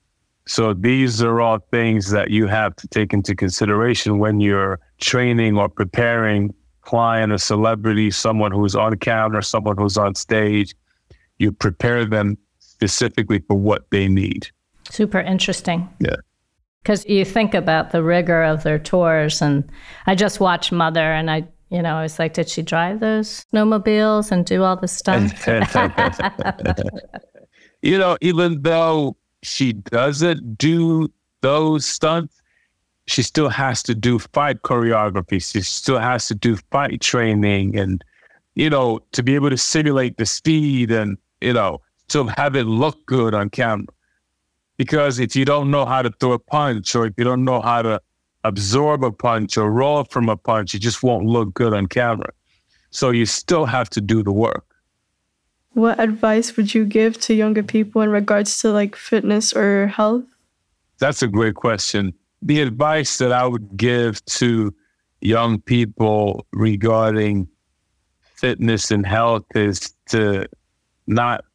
So 0.47 0.73
these 0.73 1.21
are 1.21 1.39
all 1.39 1.59
things 1.71 2.09
that 2.11 2.31
you 2.31 2.47
have 2.47 2.75
to 2.77 2.87
take 2.87 3.13
into 3.13 3.35
consideration 3.35 4.17
when 4.17 4.39
you're 4.39 4.79
training 4.99 5.57
or 5.57 5.69
preparing 5.69 6.53
client 6.81 7.31
a 7.31 7.37
celebrity, 7.37 8.09
someone 8.09 8.51
who's 8.51 8.75
on 8.75 8.97
camera, 8.97 9.43
someone 9.43 9.77
who's 9.77 9.97
on 9.97 10.15
stage. 10.15 10.75
You 11.37 11.51
prepare 11.51 12.05
them 12.05 12.37
specifically 12.59 13.39
for 13.47 13.55
what 13.55 13.89
they 13.91 14.07
need. 14.07 14.47
Super 14.89 15.19
interesting. 15.19 15.87
Yeah. 15.99 16.15
Because 16.81 17.05
you 17.05 17.23
think 17.23 17.53
about 17.53 17.91
the 17.91 18.01
rigor 18.03 18.41
of 18.41 18.63
their 18.63 18.79
tours, 18.79 19.41
and 19.41 19.71
I 20.07 20.15
just 20.15 20.39
watched 20.39 20.71
Mother, 20.71 21.13
and 21.13 21.29
I, 21.29 21.47
you 21.71 21.81
know, 21.81 21.95
I 21.95 22.03
was 22.03 22.19
like, 22.19 22.33
did 22.33 22.49
she 22.49 22.61
drive 22.61 22.99
those 22.99 23.45
snowmobiles 23.45 24.29
and 24.29 24.45
do 24.45 24.63
all 24.63 24.75
the 24.75 24.89
stuff? 24.89 25.47
you 27.81 27.97
know, 27.97 28.17
even 28.19 28.61
though 28.61 29.15
she 29.41 29.71
doesn't 29.71 30.57
do 30.57 31.09
those 31.39 31.85
stunts, 31.85 32.41
she 33.07 33.23
still 33.23 33.47
has 33.47 33.81
to 33.83 33.95
do 33.95 34.19
fight 34.19 34.63
choreography. 34.63 35.41
She 35.41 35.61
still 35.61 35.97
has 35.97 36.27
to 36.27 36.35
do 36.35 36.57
fight 36.71 36.99
training, 36.99 37.77
and 37.77 38.03
you 38.55 38.69
know, 38.69 38.99
to 39.13 39.23
be 39.23 39.35
able 39.35 39.49
to 39.49 39.57
simulate 39.57 40.17
the 40.17 40.25
speed 40.25 40.91
and 40.91 41.17
you 41.39 41.53
know, 41.53 41.79
to 42.09 42.25
have 42.37 42.57
it 42.57 42.65
look 42.65 43.05
good 43.05 43.33
on 43.33 43.49
camera. 43.49 43.87
Because 44.75 45.19
if 45.19 45.37
you 45.37 45.45
don't 45.45 45.71
know 45.71 45.85
how 45.85 46.01
to 46.01 46.11
throw 46.19 46.33
a 46.33 46.39
punch 46.39 46.95
or 46.95 47.05
if 47.05 47.13
you 47.17 47.23
don't 47.23 47.45
know 47.45 47.61
how 47.61 47.81
to 47.81 48.01
absorb 48.43 49.03
a 49.03 49.11
punch 49.11 49.57
or 49.57 49.71
roll 49.71 50.03
from 50.05 50.29
a 50.29 50.37
punch, 50.37 50.73
it 50.75 50.79
just 50.79 51.03
won't 51.03 51.25
look 51.25 51.53
good 51.53 51.73
on 51.73 51.87
camera. 51.87 52.31
So 52.89 53.11
you 53.11 53.25
still 53.25 53.65
have 53.65 53.89
to 53.91 54.01
do 54.01 54.23
the 54.23 54.31
work. 54.31 54.65
What 55.73 55.99
advice 55.99 56.57
would 56.57 56.73
you 56.73 56.85
give 56.85 57.19
to 57.21 57.33
younger 57.33 57.63
people 57.63 58.01
in 58.01 58.09
regards 58.09 58.59
to 58.61 58.71
like 58.71 58.95
fitness 58.95 59.53
or 59.53 59.87
health? 59.87 60.25
That's 60.99 61.21
a 61.21 61.27
great 61.27 61.55
question. 61.55 62.13
The 62.41 62.61
advice 62.61 63.17
that 63.19 63.31
I 63.31 63.47
would 63.47 63.77
give 63.77 64.23
to 64.25 64.73
young 65.21 65.61
people 65.61 66.45
regarding 66.51 67.47
fitness 68.35 68.91
and 68.91 69.05
health 69.05 69.45
is 69.55 69.93
to 70.09 70.47
not 71.07 71.45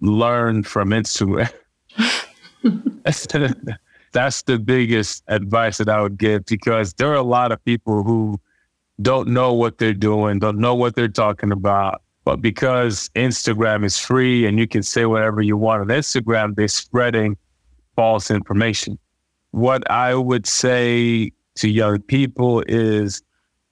learn 0.00 0.62
from 0.62 0.90
Instagram. 0.90 1.52
that's 4.12 4.42
the 4.42 4.58
biggest 4.58 5.24
advice 5.28 5.78
that 5.78 5.88
I 5.88 6.00
would 6.00 6.18
give 6.18 6.46
because 6.46 6.92
there 6.94 7.10
are 7.10 7.16
a 7.16 7.22
lot 7.22 7.52
of 7.52 7.64
people 7.64 8.02
who 8.02 8.40
don't 9.00 9.28
know 9.28 9.52
what 9.52 9.78
they're 9.78 9.94
doing, 9.94 10.38
don't 10.38 10.58
know 10.58 10.74
what 10.74 10.94
they're 10.94 11.08
talking 11.08 11.52
about. 11.52 12.02
But 12.24 12.40
because 12.40 13.10
Instagram 13.16 13.84
is 13.84 13.98
free 13.98 14.46
and 14.46 14.58
you 14.58 14.68
can 14.68 14.82
say 14.82 15.06
whatever 15.06 15.42
you 15.42 15.56
want 15.56 15.80
on 15.80 15.88
Instagram, 15.88 16.54
they're 16.54 16.68
spreading 16.68 17.36
false 17.96 18.30
information. 18.30 18.98
What 19.50 19.90
I 19.90 20.14
would 20.14 20.46
say 20.46 21.32
to 21.56 21.68
young 21.68 22.00
people 22.02 22.62
is 22.68 23.22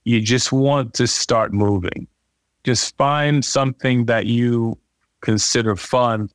you 0.05 0.20
just 0.20 0.50
want 0.50 0.94
to 0.94 1.07
start 1.07 1.53
moving. 1.53 2.09
Just 2.64 2.96
find 2.96 3.44
something 3.44 4.07
that 4.07 4.26
you 4.26 4.76
consider 5.20 5.76
fun 5.76 6.29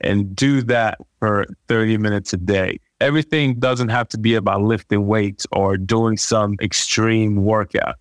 and 0.00 0.34
do 0.34 0.62
that 0.62 0.98
for 1.18 1.46
30 1.68 1.98
minutes 1.98 2.32
a 2.32 2.36
day. 2.38 2.78
Everything 3.00 3.58
doesn't 3.58 3.88
have 3.88 4.08
to 4.08 4.18
be 4.18 4.34
about 4.34 4.62
lifting 4.62 5.06
weights 5.06 5.46
or 5.52 5.76
doing 5.76 6.16
some 6.16 6.56
extreme 6.60 7.36
workout. 7.36 7.96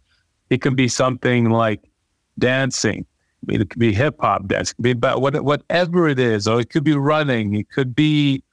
It 0.49 0.61
could 0.61 0.75
be 0.75 0.87
something 0.87 1.49
like 1.49 1.81
dancing. 2.37 3.05
It 3.47 3.69
could 3.69 3.79
be 3.79 3.93
hip 3.93 4.15
hop 4.19 4.47
dance. 4.47 4.71
It 4.71 4.75
could 4.75 4.83
be 4.83 4.91
about 4.91 5.21
what, 5.21 5.41
whatever 5.43 6.07
it 6.09 6.19
is, 6.19 6.47
or 6.47 6.59
it 6.59 6.69
could 6.69 6.83
be 6.83 6.95
running. 6.95 7.55
It 7.55 7.69
could 7.69 7.95
be 7.95 8.43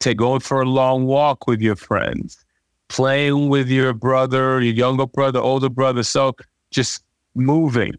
take 0.00 0.18
going 0.18 0.40
for 0.40 0.60
a 0.60 0.66
long 0.66 1.06
walk 1.06 1.46
with 1.46 1.60
your 1.60 1.76
friends, 1.76 2.44
playing 2.88 3.48
with 3.48 3.68
your 3.68 3.92
brother, 3.92 4.60
your 4.60 4.74
younger 4.74 5.06
brother, 5.06 5.38
older 5.38 5.68
brother. 5.68 6.02
So 6.02 6.36
just 6.70 7.02
moving 7.34 7.92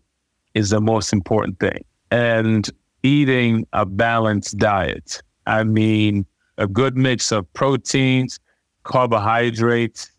is 0.53 0.69
the 0.71 0.81
most 0.81 1.13
important 1.13 1.59
thing. 1.59 1.83
And 2.11 2.69
eating 3.03 3.65
a 3.73 3.85
balanced 3.85 4.57
diet. 4.57 5.21
I 5.47 5.63
mean, 5.63 6.25
a 6.57 6.67
good 6.67 6.97
mix 6.97 7.31
of 7.31 7.51
proteins, 7.53 8.39
carbohydrates, 8.83 10.11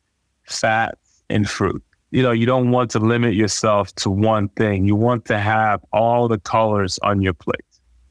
fats, 0.44 1.22
and 1.30 1.48
fruit. 1.48 1.82
You 2.10 2.22
know, 2.22 2.32
you 2.32 2.46
don't 2.46 2.70
want 2.70 2.90
to 2.92 2.98
limit 2.98 3.34
yourself 3.34 3.94
to 3.96 4.10
one 4.10 4.48
thing. 4.50 4.86
You 4.86 4.94
want 4.94 5.24
to 5.26 5.38
have 5.38 5.80
all 5.92 6.28
the 6.28 6.38
colors 6.38 6.98
on 7.02 7.22
your 7.22 7.32
plate. 7.32 7.64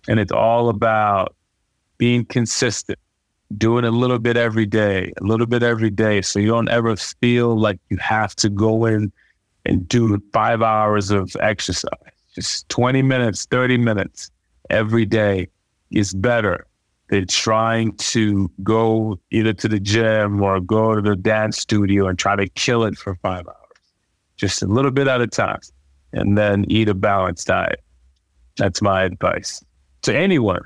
And 0.07 0.19
it's 0.19 0.31
all 0.31 0.69
about 0.69 1.35
being 1.99 2.25
consistent, 2.25 2.97
doing 3.57 3.85
a 3.85 3.91
little 3.91 4.17
bit 4.17 4.37
every 4.37 4.65
day, 4.65 5.13
a 5.21 5.23
little 5.23 5.45
bit 5.45 5.61
every 5.61 5.91
day. 5.91 6.23
So 6.23 6.39
you 6.39 6.47
don't 6.47 6.69
ever 6.69 6.95
feel 6.95 7.55
like 7.55 7.79
you 7.89 7.97
have 7.97 8.35
to 8.37 8.49
go 8.49 8.85
in 8.85 9.11
and 9.65 9.87
do 9.87 10.19
five 10.33 10.63
hours 10.63 11.11
of 11.11 11.35
exercise. 11.39 11.91
Just 12.33 12.67
20 12.69 13.03
minutes, 13.03 13.45
30 13.45 13.77
minutes 13.77 14.31
every 14.71 15.05
day 15.05 15.47
is 15.91 16.13
better 16.13 16.65
than 17.11 17.27
trying 17.27 17.91
to 17.97 18.49
go 18.63 19.19
either 19.31 19.51
to 19.51 19.67
the 19.67 19.81
gym 19.81 20.41
or 20.41 20.61
go 20.61 20.95
to 20.95 21.01
the 21.01 21.15
dance 21.15 21.57
studio 21.57 22.07
and 22.07 22.17
try 22.17 22.37
to 22.37 22.47
kill 22.47 22.85
it 22.85 22.97
for 22.97 23.15
five 23.15 23.45
hours. 23.45 23.57
Just 24.37 24.63
a 24.63 24.65
little 24.65 24.91
bit 24.91 25.09
at 25.09 25.19
a 25.19 25.27
time. 25.27 25.59
And 26.13 26.37
then 26.37 26.65
eat 26.69 26.87
a 26.87 26.93
balanced 26.93 27.47
diet. 27.47 27.81
That's 28.57 28.81
my 28.81 29.03
advice 29.03 29.61
to 30.03 30.15
anyone, 30.15 30.61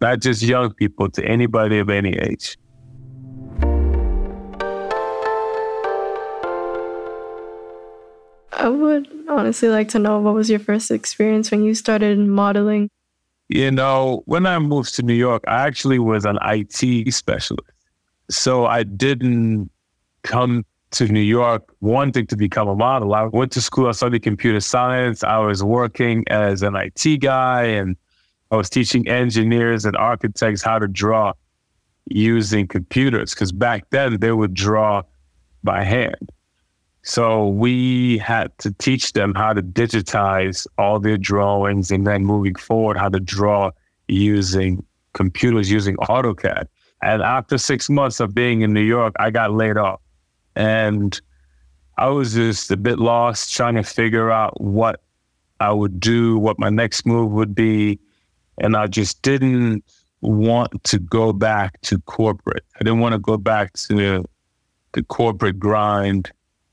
not 0.00 0.20
just 0.20 0.42
young 0.42 0.72
people, 0.74 1.10
to 1.10 1.24
anybody 1.24 1.78
of 1.80 1.90
any 1.90 2.16
age. 2.16 2.56
I 8.52 8.68
would 8.68 9.08
honestly 9.28 9.68
like 9.68 9.88
to 9.88 9.98
know 9.98 10.20
what 10.20 10.34
was 10.34 10.48
your 10.50 10.60
first 10.60 10.92
experience 10.92 11.50
when 11.50 11.64
you 11.64 11.74
started 11.74 12.18
modeling? 12.18 12.90
You 13.50 13.72
know, 13.72 14.22
when 14.26 14.46
I 14.46 14.56
moved 14.60 14.94
to 14.94 15.02
New 15.02 15.14
York, 15.14 15.42
I 15.48 15.66
actually 15.66 15.98
was 15.98 16.24
an 16.24 16.38
IT 16.40 17.12
specialist. 17.12 17.68
So 18.30 18.66
I 18.66 18.84
didn't 18.84 19.72
come 20.22 20.64
to 20.92 21.08
New 21.08 21.20
York 21.20 21.64
wanting 21.80 22.28
to 22.28 22.36
become 22.36 22.68
a 22.68 22.76
model. 22.76 23.12
I 23.12 23.24
went 23.24 23.50
to 23.52 23.60
school, 23.60 23.88
I 23.88 23.90
studied 23.90 24.22
computer 24.22 24.60
science. 24.60 25.24
I 25.24 25.38
was 25.38 25.64
working 25.64 26.24
as 26.28 26.62
an 26.62 26.76
IT 26.76 27.22
guy 27.22 27.64
and 27.64 27.96
I 28.52 28.56
was 28.56 28.70
teaching 28.70 29.08
engineers 29.08 29.84
and 29.84 29.96
architects 29.96 30.62
how 30.62 30.78
to 30.78 30.86
draw 30.86 31.32
using 32.06 32.68
computers 32.68 33.34
because 33.34 33.50
back 33.50 33.90
then 33.90 34.20
they 34.20 34.30
would 34.30 34.54
draw 34.54 35.02
by 35.64 35.82
hand. 35.82 36.30
So 37.02 37.48
we 37.48 38.18
had 38.18 38.56
to 38.58 38.72
teach 38.72 39.14
them 39.14 39.34
how 39.34 39.52
to 39.54 39.62
digitize 39.62 40.66
all 40.76 41.00
their 41.00 41.16
drawings 41.16 41.90
and 41.90 42.06
then 42.06 42.24
moving 42.24 42.54
forward, 42.54 42.98
how 42.98 43.08
to 43.08 43.20
draw 43.20 43.70
using 44.08 44.84
computers, 45.14 45.70
using 45.70 45.96
AutoCAD. 45.96 46.66
And 47.02 47.22
after 47.22 47.56
six 47.56 47.88
months 47.88 48.20
of 48.20 48.34
being 48.34 48.60
in 48.60 48.74
New 48.74 48.82
York, 48.82 49.14
I 49.18 49.30
got 49.30 49.52
laid 49.52 49.78
off. 49.78 50.00
And 50.54 51.18
I 51.96 52.08
was 52.08 52.34
just 52.34 52.70
a 52.70 52.76
bit 52.76 52.98
lost 52.98 53.54
trying 53.54 53.76
to 53.76 53.82
figure 53.82 54.30
out 54.30 54.60
what 54.60 55.00
I 55.60 55.72
would 55.72 56.00
do, 56.00 56.38
what 56.38 56.58
my 56.58 56.68
next 56.68 57.06
move 57.06 57.32
would 57.32 57.54
be. 57.54 57.98
And 58.58 58.76
I 58.76 58.86
just 58.86 59.22
didn't 59.22 59.84
want 60.20 60.84
to 60.84 60.98
go 60.98 61.32
back 61.32 61.80
to 61.82 61.98
corporate. 62.00 62.64
I 62.76 62.78
didn't 62.80 63.00
want 63.00 63.14
to 63.14 63.18
go 63.18 63.38
back 63.38 63.72
to 63.74 64.24
the 64.92 65.02
corporate 65.04 65.58
grind. 65.58 66.30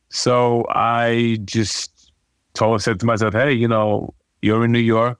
So 0.09 0.65
I 0.69 1.39
just 1.45 2.11
told, 2.53 2.81
said 2.81 2.99
to 2.99 3.05
myself, 3.05 3.33
hey, 3.33 3.51
you 3.51 3.67
know, 3.67 4.13
you're 4.41 4.65
in 4.65 4.71
New 4.71 4.79
York. 4.79 5.19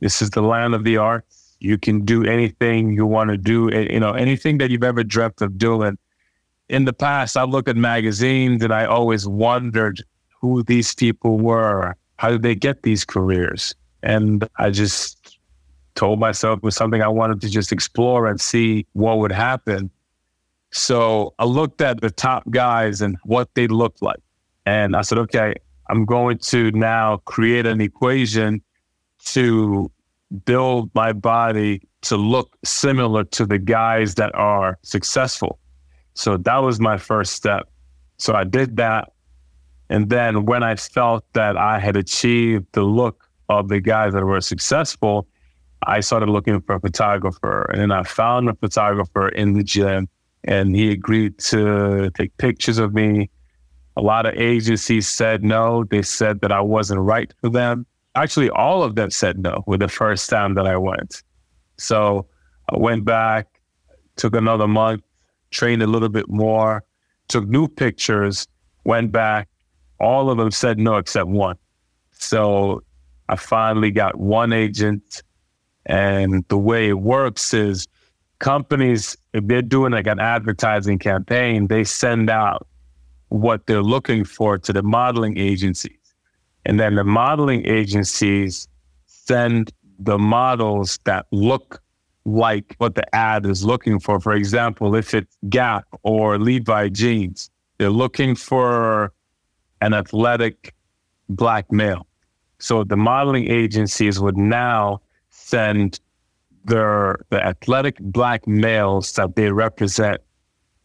This 0.00 0.22
is 0.22 0.30
the 0.30 0.42
land 0.42 0.74
of 0.74 0.84
the 0.84 0.96
arts. 0.96 1.56
You 1.60 1.78
can 1.78 2.04
do 2.04 2.24
anything 2.24 2.92
you 2.92 3.04
want 3.04 3.30
to 3.30 3.36
do, 3.36 3.68
you 3.90 3.98
know, 3.98 4.12
anything 4.12 4.58
that 4.58 4.70
you've 4.70 4.84
ever 4.84 5.02
dreamt 5.02 5.42
of 5.42 5.58
doing. 5.58 5.98
In 6.68 6.84
the 6.84 6.92
past, 6.92 7.36
I 7.36 7.44
look 7.44 7.68
at 7.68 7.76
magazines 7.76 8.62
and 8.62 8.72
I 8.72 8.84
always 8.84 9.26
wondered 9.26 10.02
who 10.40 10.62
these 10.62 10.94
people 10.94 11.38
were. 11.38 11.94
How 12.16 12.30
did 12.30 12.42
they 12.42 12.54
get 12.54 12.82
these 12.82 13.04
careers? 13.04 13.74
And 14.02 14.48
I 14.58 14.70
just 14.70 15.38
told 15.94 16.20
myself 16.20 16.58
it 16.58 16.62
was 16.62 16.76
something 16.76 17.02
I 17.02 17.08
wanted 17.08 17.40
to 17.40 17.48
just 17.48 17.72
explore 17.72 18.28
and 18.28 18.40
see 18.40 18.86
what 18.92 19.18
would 19.18 19.32
happen. 19.32 19.90
So 20.70 21.34
I 21.38 21.44
looked 21.44 21.80
at 21.80 22.00
the 22.00 22.10
top 22.10 22.48
guys 22.50 23.00
and 23.00 23.16
what 23.24 23.54
they 23.54 23.66
looked 23.66 24.02
like. 24.02 24.20
And 24.66 24.94
I 24.94 25.00
said, 25.00 25.18
okay, 25.18 25.54
I'm 25.88 26.04
going 26.04 26.38
to 26.38 26.70
now 26.72 27.18
create 27.24 27.66
an 27.66 27.80
equation 27.80 28.62
to 29.26 29.90
build 30.44 30.90
my 30.94 31.12
body 31.12 31.82
to 32.02 32.16
look 32.16 32.56
similar 32.64 33.24
to 33.24 33.46
the 33.46 33.58
guys 33.58 34.14
that 34.16 34.34
are 34.34 34.78
successful. 34.82 35.58
So 36.14 36.36
that 36.36 36.58
was 36.58 36.80
my 36.80 36.98
first 36.98 37.32
step. 37.32 37.68
So 38.18 38.34
I 38.34 38.44
did 38.44 38.76
that. 38.76 39.12
And 39.88 40.10
then 40.10 40.44
when 40.44 40.62
I 40.62 40.76
felt 40.76 41.24
that 41.32 41.56
I 41.56 41.78
had 41.78 41.96
achieved 41.96 42.66
the 42.72 42.82
look 42.82 43.24
of 43.48 43.68
the 43.68 43.80
guys 43.80 44.12
that 44.12 44.24
were 44.24 44.40
successful, 44.42 45.26
I 45.86 46.00
started 46.00 46.28
looking 46.28 46.60
for 46.60 46.74
a 46.74 46.80
photographer. 46.80 47.62
And 47.70 47.80
then 47.80 47.90
I 47.90 48.02
found 48.02 48.50
a 48.50 48.54
photographer 48.54 49.28
in 49.28 49.54
the 49.54 49.62
gym 49.62 50.08
and 50.44 50.74
he 50.74 50.90
agreed 50.92 51.38
to 51.38 52.10
take 52.10 52.36
pictures 52.38 52.78
of 52.78 52.94
me. 52.94 53.30
A 53.96 54.02
lot 54.02 54.26
of 54.26 54.34
agencies 54.34 55.08
said 55.08 55.42
no. 55.42 55.84
They 55.84 56.02
said 56.02 56.40
that 56.40 56.52
I 56.52 56.60
wasn't 56.60 57.00
right 57.00 57.32
for 57.40 57.50
them. 57.50 57.86
Actually, 58.14 58.50
all 58.50 58.82
of 58.82 58.94
them 58.94 59.10
said 59.10 59.38
no 59.38 59.62
with 59.66 59.80
the 59.80 59.88
first 59.88 60.30
time 60.30 60.54
that 60.54 60.66
I 60.66 60.76
went. 60.76 61.22
So 61.76 62.26
I 62.72 62.78
went 62.78 63.04
back, 63.04 63.60
took 64.16 64.34
another 64.34 64.68
month, 64.68 65.02
trained 65.50 65.82
a 65.82 65.86
little 65.86 66.08
bit 66.08 66.28
more, 66.28 66.84
took 67.28 67.46
new 67.48 67.68
pictures, 67.68 68.46
went 68.84 69.12
back. 69.12 69.48
All 70.00 70.30
of 70.30 70.38
them 70.38 70.50
said 70.50 70.78
no 70.78 70.96
except 70.96 71.28
one. 71.28 71.56
So 72.12 72.82
I 73.28 73.36
finally 73.36 73.90
got 73.90 74.18
one 74.18 74.52
agent. 74.52 75.22
And 75.86 76.44
the 76.48 76.58
way 76.58 76.88
it 76.88 77.00
works 77.00 77.54
is 77.54 77.88
companies, 78.38 79.16
if 79.32 79.46
they're 79.46 79.62
doing 79.62 79.92
like 79.92 80.06
an 80.06 80.20
advertising 80.20 80.98
campaign, 80.98 81.66
they 81.66 81.84
send 81.84 82.30
out 82.30 82.66
what 83.28 83.66
they're 83.66 83.82
looking 83.82 84.24
for 84.24 84.58
to 84.58 84.72
the 84.72 84.82
modeling 84.82 85.38
agencies. 85.38 85.98
And 86.64 86.78
then 86.78 86.94
the 86.94 87.04
modeling 87.04 87.66
agencies 87.66 88.68
send 89.06 89.72
the 89.98 90.18
models 90.18 90.98
that 91.04 91.26
look 91.32 91.82
like 92.24 92.74
what 92.78 92.94
the 92.94 93.14
ad 93.14 93.46
is 93.46 93.64
looking 93.64 93.98
for. 93.98 94.20
For 94.20 94.32
example, 94.34 94.94
if 94.94 95.14
it's 95.14 95.36
Gap 95.48 95.86
or 96.02 96.38
Levi 96.38 96.88
jeans, 96.90 97.50
they're 97.78 97.90
looking 97.90 98.34
for 98.34 99.12
an 99.80 99.94
athletic 99.94 100.74
black 101.28 101.70
male. 101.72 102.06
So 102.58 102.84
the 102.84 102.96
modeling 102.96 103.50
agencies 103.50 104.20
would 104.20 104.36
now 104.36 105.00
send 105.30 106.00
the 106.64 107.16
athletic 107.32 107.98
black 108.00 108.46
males 108.46 109.12
that 109.12 109.36
they 109.36 109.50
represent 109.50 110.20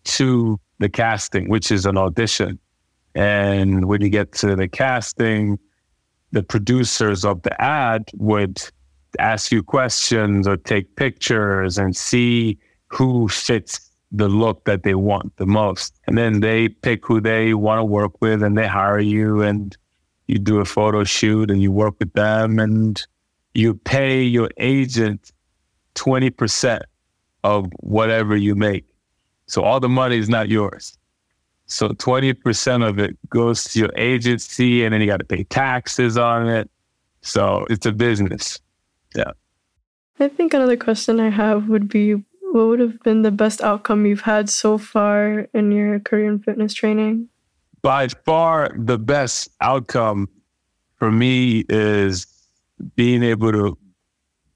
to 0.05 0.59
the 0.79 0.89
casting, 0.89 1.49
which 1.49 1.71
is 1.71 1.85
an 1.85 1.97
audition. 1.97 2.59
And 3.15 3.85
when 3.85 4.01
you 4.01 4.09
get 4.09 4.31
to 4.33 4.55
the 4.55 4.67
casting, 4.67 5.59
the 6.31 6.43
producers 6.43 7.23
of 7.23 7.41
the 7.43 7.61
ad 7.61 8.09
would 8.15 8.61
ask 9.19 9.51
you 9.51 9.61
questions 9.61 10.47
or 10.47 10.57
take 10.57 10.95
pictures 10.95 11.77
and 11.77 11.95
see 11.95 12.57
who 12.87 13.27
fits 13.27 13.91
the 14.11 14.27
look 14.27 14.65
that 14.65 14.83
they 14.83 14.95
want 14.95 15.35
the 15.37 15.45
most. 15.45 15.99
And 16.07 16.17
then 16.17 16.39
they 16.39 16.69
pick 16.69 17.05
who 17.05 17.21
they 17.21 17.53
want 17.53 17.79
to 17.79 17.85
work 17.85 18.21
with 18.21 18.43
and 18.43 18.57
they 18.57 18.67
hire 18.67 18.99
you 18.99 19.41
and 19.41 19.75
you 20.27 20.39
do 20.39 20.59
a 20.59 20.65
photo 20.65 21.03
shoot 21.03 21.51
and 21.51 21.61
you 21.61 21.71
work 21.71 21.95
with 21.99 22.13
them 22.13 22.59
and 22.59 23.05
you 23.53 23.75
pay 23.75 24.23
your 24.23 24.49
agent 24.57 25.31
20% 25.95 26.81
of 27.43 27.67
whatever 27.79 28.35
you 28.35 28.55
make. 28.55 28.85
So 29.47 29.63
all 29.63 29.79
the 29.79 29.89
money 29.89 30.17
is 30.17 30.29
not 30.29 30.49
yours. 30.49 30.97
So 31.65 31.89
20% 31.89 32.87
of 32.87 32.99
it 32.99 33.17
goes 33.29 33.63
to 33.65 33.79
your 33.79 33.89
agency 33.95 34.83
and 34.83 34.93
then 34.93 35.01
you 35.01 35.07
got 35.07 35.17
to 35.17 35.25
pay 35.25 35.43
taxes 35.43 36.17
on 36.17 36.47
it. 36.47 36.69
So 37.21 37.65
it's 37.69 37.85
a 37.85 37.91
business. 37.91 38.59
Yeah. 39.15 39.31
I 40.19 40.27
think 40.27 40.53
another 40.53 40.77
question 40.77 41.19
I 41.19 41.29
have 41.29 41.69
would 41.69 41.87
be 41.87 42.13
what 42.53 42.67
would 42.67 42.79
have 42.79 43.01
been 43.01 43.23
the 43.23 43.31
best 43.31 43.61
outcome 43.61 44.05
you've 44.05 44.21
had 44.21 44.49
so 44.49 44.77
far 44.77 45.47
in 45.53 45.71
your 45.71 45.99
career 45.99 46.29
in 46.29 46.39
fitness 46.39 46.73
training? 46.73 47.27
By 47.81 48.07
far, 48.07 48.71
the 48.77 48.99
best 48.99 49.49
outcome 49.59 50.29
for 50.97 51.11
me 51.11 51.65
is 51.67 52.27
being 52.95 53.23
able 53.23 53.51
to 53.51 53.77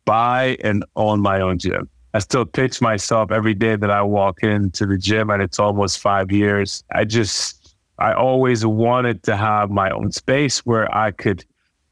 buy 0.07 0.57
and 0.63 0.85
own 0.95 1.19
my 1.19 1.41
own 1.41 1.59
gym. 1.59 1.89
I 2.13 2.19
still 2.19 2.45
pitch 2.45 2.81
myself 2.81 3.29
every 3.29 3.53
day 3.53 3.75
that 3.75 3.91
I 3.91 4.01
walk 4.01 4.41
into 4.41 4.85
the 4.85 4.97
gym, 4.97 5.29
and 5.29 5.43
it's 5.43 5.59
almost 5.59 5.99
five 5.99 6.31
years. 6.31 6.83
I 6.95 7.03
just, 7.03 7.75
I 7.99 8.13
always 8.13 8.65
wanted 8.65 9.21
to 9.23 9.35
have 9.35 9.69
my 9.69 9.89
own 9.91 10.13
space 10.13 10.65
where 10.65 10.87
I 10.95 11.11
could 11.11 11.43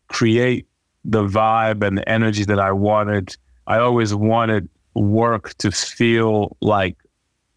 create 0.07 0.65
the 1.03 1.23
vibe 1.23 1.85
and 1.85 1.97
the 1.97 2.09
energy 2.09 2.45
that 2.45 2.59
I 2.59 2.71
wanted. 2.71 3.35
I 3.67 3.79
always 3.79 4.15
wanted 4.15 4.69
work 4.95 5.53
to 5.57 5.69
feel 5.69 6.55
like 6.61 6.95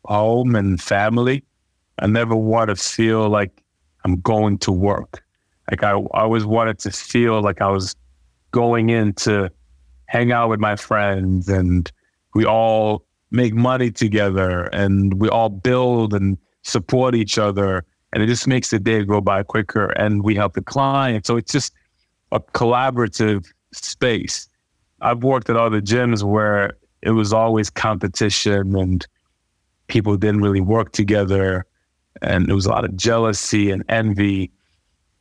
home 0.05 0.57
and 0.57 0.83
family. 0.83 1.45
I 2.01 2.09
never 2.09 2.35
want 2.35 2.69
to 2.69 2.77
feel 2.77 3.29
like 3.29 3.63
I'm 4.05 4.21
going 4.21 4.59
to 4.59 4.73
work. 4.73 5.23
Like 5.71 5.85
I, 5.85 5.93
I 5.93 6.23
always 6.23 6.45
wanted 6.45 6.81
to 6.81 6.91
feel 6.91 7.41
like 7.43 7.63
I 7.63 7.69
was 7.69 7.95
going 8.51 8.91
in 8.91 9.13
to 9.13 9.51
hang 10.09 10.33
out 10.33 10.49
with 10.49 10.59
my 10.59 10.75
friends 10.75 11.49
and 11.49 11.93
we 12.35 12.45
all 12.45 13.05
make 13.31 13.55
money 13.55 13.91
together 13.91 14.65
and 14.73 15.21
we 15.21 15.29
all 15.29 15.51
build 15.51 16.15
and 16.15 16.37
support 16.63 17.15
each 17.15 17.39
other. 17.39 17.85
And 18.13 18.23
it 18.23 18.27
just 18.27 18.47
makes 18.47 18.71
the 18.71 18.79
day 18.79 19.05
go 19.05 19.21
by 19.21 19.43
quicker 19.43 19.87
and 19.91 20.25
we 20.25 20.35
help 20.35 20.55
the 20.55 20.63
client. 20.63 21.27
So 21.27 21.37
it's 21.37 21.53
just 21.53 21.75
a 22.33 22.41
collaborative 22.41 23.47
space. 23.73 24.49
I've 25.03 25.23
worked 25.23 25.51
at 25.51 25.57
other 25.57 25.81
gyms 25.81 26.23
where 26.23 26.73
it 27.03 27.11
was 27.11 27.35
always 27.35 27.69
competition 27.69 28.77
and 28.77 29.07
people 29.89 30.17
didn't 30.17 30.41
really 30.41 30.63
work 30.63 30.93
together 30.93 31.67
and 32.23 32.47
there 32.47 32.55
was 32.55 32.67
a 32.67 32.71
lot 32.71 32.85
of 32.85 32.97
jealousy 32.97 33.71
and 33.71 33.85
envy. 33.91 34.51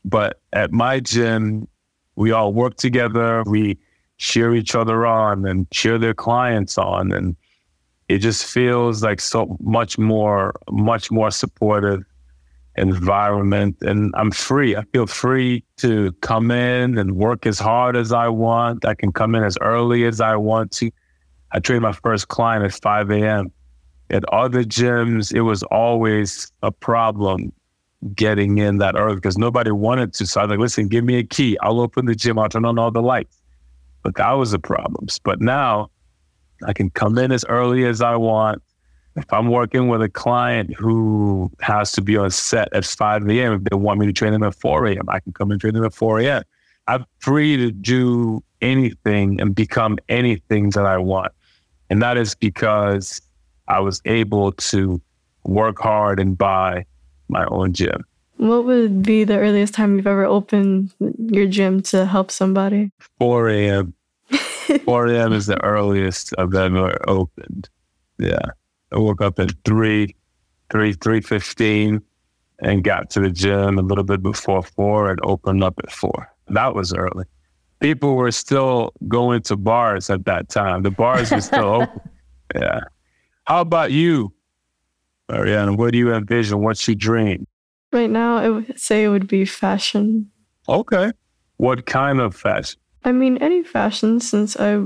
But 0.05 0.39
at 0.53 0.71
my 0.71 1.01
gym, 1.01 1.67
we 2.15 2.31
all 2.31 2.53
work 2.53 2.77
together. 2.77 3.43
We 3.45 3.77
cheer 4.17 4.53
each 4.55 4.75
other 4.75 5.05
on 5.05 5.45
and 5.45 5.69
cheer 5.71 5.97
their 5.97 6.13
clients 6.13 6.77
on. 6.77 7.11
And 7.11 7.35
it 8.07 8.19
just 8.19 8.45
feels 8.45 9.03
like 9.03 9.21
so 9.21 9.57
much 9.59 9.97
more, 9.97 10.53
much 10.69 11.11
more 11.11 11.31
supportive. 11.31 12.03
environment 12.77 13.75
and 13.81 14.13
I'm 14.15 14.31
free. 14.31 14.75
I 14.75 14.83
feel 14.93 15.07
free 15.07 15.63
to 15.77 16.11
come 16.21 16.51
in 16.51 16.97
and 16.97 17.15
work 17.15 17.45
as 17.45 17.59
hard 17.59 17.95
as 17.95 18.11
I 18.11 18.27
want. 18.27 18.85
I 18.85 18.93
can 18.93 19.11
come 19.11 19.35
in 19.35 19.43
as 19.43 19.57
early 19.61 20.05
as 20.05 20.21
I 20.21 20.35
want 20.35 20.71
to. 20.73 20.91
I 21.51 21.59
trained 21.59 21.81
my 21.81 21.91
first 21.91 22.27
client 22.27 22.63
at 22.65 22.73
5 22.73 23.09
a.m. 23.11 23.51
At 24.09 24.23
other 24.31 24.63
gyms, 24.63 25.33
it 25.33 25.41
was 25.41 25.63
always 25.63 26.51
a 26.61 26.71
problem 26.71 27.51
getting 28.13 28.59
in 28.59 28.77
that 28.77 28.95
early 28.95 29.15
because 29.15 29.37
nobody 29.37 29.71
wanted 29.71 30.13
to. 30.13 30.27
So 30.27 30.41
I 30.41 30.43
was 30.43 30.51
like, 30.51 30.59
listen, 30.59 30.87
give 30.87 31.03
me 31.03 31.17
a 31.17 31.23
key. 31.23 31.57
I'll 31.61 31.81
open 31.81 32.05
the 32.05 32.15
gym. 32.15 32.37
I'll 32.37 32.47
turn 32.47 32.63
on 32.63 32.77
all 32.77 32.91
the 32.91 33.01
lights. 33.01 33.36
But 34.07 34.15
that 34.15 34.31
was 34.31 34.51
the 34.51 34.59
problems. 34.59 35.19
But 35.19 35.41
now 35.41 35.91
I 36.65 36.71
can 36.71 36.89
come 36.89 37.17
in 37.17 37.33
as 37.33 37.43
early 37.49 37.83
as 37.83 38.01
I 38.01 38.15
want. 38.15 38.63
If 39.17 39.25
I'm 39.33 39.49
working 39.49 39.89
with 39.89 40.01
a 40.01 40.07
client 40.07 40.73
who 40.75 41.51
has 41.59 41.91
to 41.91 42.01
be 42.01 42.15
on 42.15 42.31
set 42.31 42.69
at 42.71 42.85
5 42.85 43.29
a.m., 43.29 43.51
if 43.51 43.63
they 43.65 43.75
want 43.75 43.99
me 43.99 44.05
to 44.05 44.13
train 44.13 44.31
them 44.31 44.43
at 44.43 44.55
4 44.55 44.85
a.m., 44.85 45.09
I 45.09 45.19
can 45.19 45.33
come 45.33 45.51
and 45.51 45.59
train 45.59 45.73
them 45.73 45.83
at 45.83 45.93
4 45.93 46.21
a.m. 46.21 46.43
I'm 46.87 47.03
free 47.19 47.57
to 47.57 47.69
do 47.69 48.41
anything 48.61 49.41
and 49.41 49.53
become 49.53 49.97
anything 50.07 50.69
that 50.69 50.85
I 50.85 50.99
want. 50.99 51.33
And 51.89 52.01
that 52.01 52.15
is 52.15 52.33
because 52.33 53.21
I 53.67 53.81
was 53.81 54.01
able 54.05 54.53
to 54.53 55.01
work 55.43 55.79
hard 55.79 56.17
and 56.17 56.37
buy 56.37 56.85
my 57.27 57.45
own 57.47 57.73
gym. 57.73 58.05
What 58.37 58.63
would 58.63 59.03
be 59.03 59.25
the 59.25 59.37
earliest 59.37 59.73
time 59.73 59.97
you've 59.97 60.07
ever 60.07 60.23
opened 60.23 60.93
your 61.17 61.47
gym 61.47 61.81
to 61.81 62.05
help 62.05 62.31
somebody? 62.31 62.91
4 63.19 63.49
a.m. 63.49 63.93
4 64.85 65.07
a.m. 65.07 65.33
is 65.33 65.45
the 65.47 65.63
earliest 65.63 66.33
I've 66.37 66.53
ever 66.53 66.97
opened. 67.09 67.69
Yeah. 68.19 68.39
I 68.91 68.97
woke 68.97 69.21
up 69.21 69.39
at 69.39 69.51
3, 69.65 70.15
3, 70.69 70.93
3.15 70.93 72.01
and 72.59 72.83
got 72.83 73.09
to 73.11 73.19
the 73.19 73.29
gym 73.29 73.77
a 73.77 73.81
little 73.81 74.03
bit 74.03 74.23
before 74.23 74.63
4 74.63 75.11
and 75.11 75.19
opened 75.23 75.63
up 75.63 75.75
at 75.83 75.91
4. 75.91 76.31
That 76.49 76.73
was 76.73 76.93
early. 76.93 77.25
People 77.79 78.15
were 78.15 78.31
still 78.31 78.91
going 79.07 79.41
to 79.43 79.55
bars 79.55 80.09
at 80.09 80.25
that 80.25 80.49
time. 80.49 80.83
The 80.83 80.91
bars 80.91 81.31
were 81.31 81.41
still 81.41 81.73
open. 81.83 82.01
Yeah. 82.55 82.79
How 83.45 83.61
about 83.61 83.91
you, 83.91 84.33
Mariana? 85.29 85.73
What 85.73 85.91
do 85.91 85.99
you 85.99 86.13
envision? 86.13 86.61
What's 86.61 86.87
your 86.87 86.95
dream? 86.95 87.45
Right 87.93 88.09
now, 88.09 88.37
I 88.37 88.49
would 88.49 88.79
say 88.79 89.03
it 89.03 89.09
would 89.09 89.27
be 89.27 89.45
fashion. 89.45 90.31
Okay. 90.67 91.11
What 91.57 91.85
kind 91.85 92.19
of 92.19 92.35
fashion? 92.35 92.79
I 93.03 93.11
mean, 93.11 93.37
any 93.37 93.63
fashion 93.63 94.19
since 94.19 94.57
I 94.57 94.81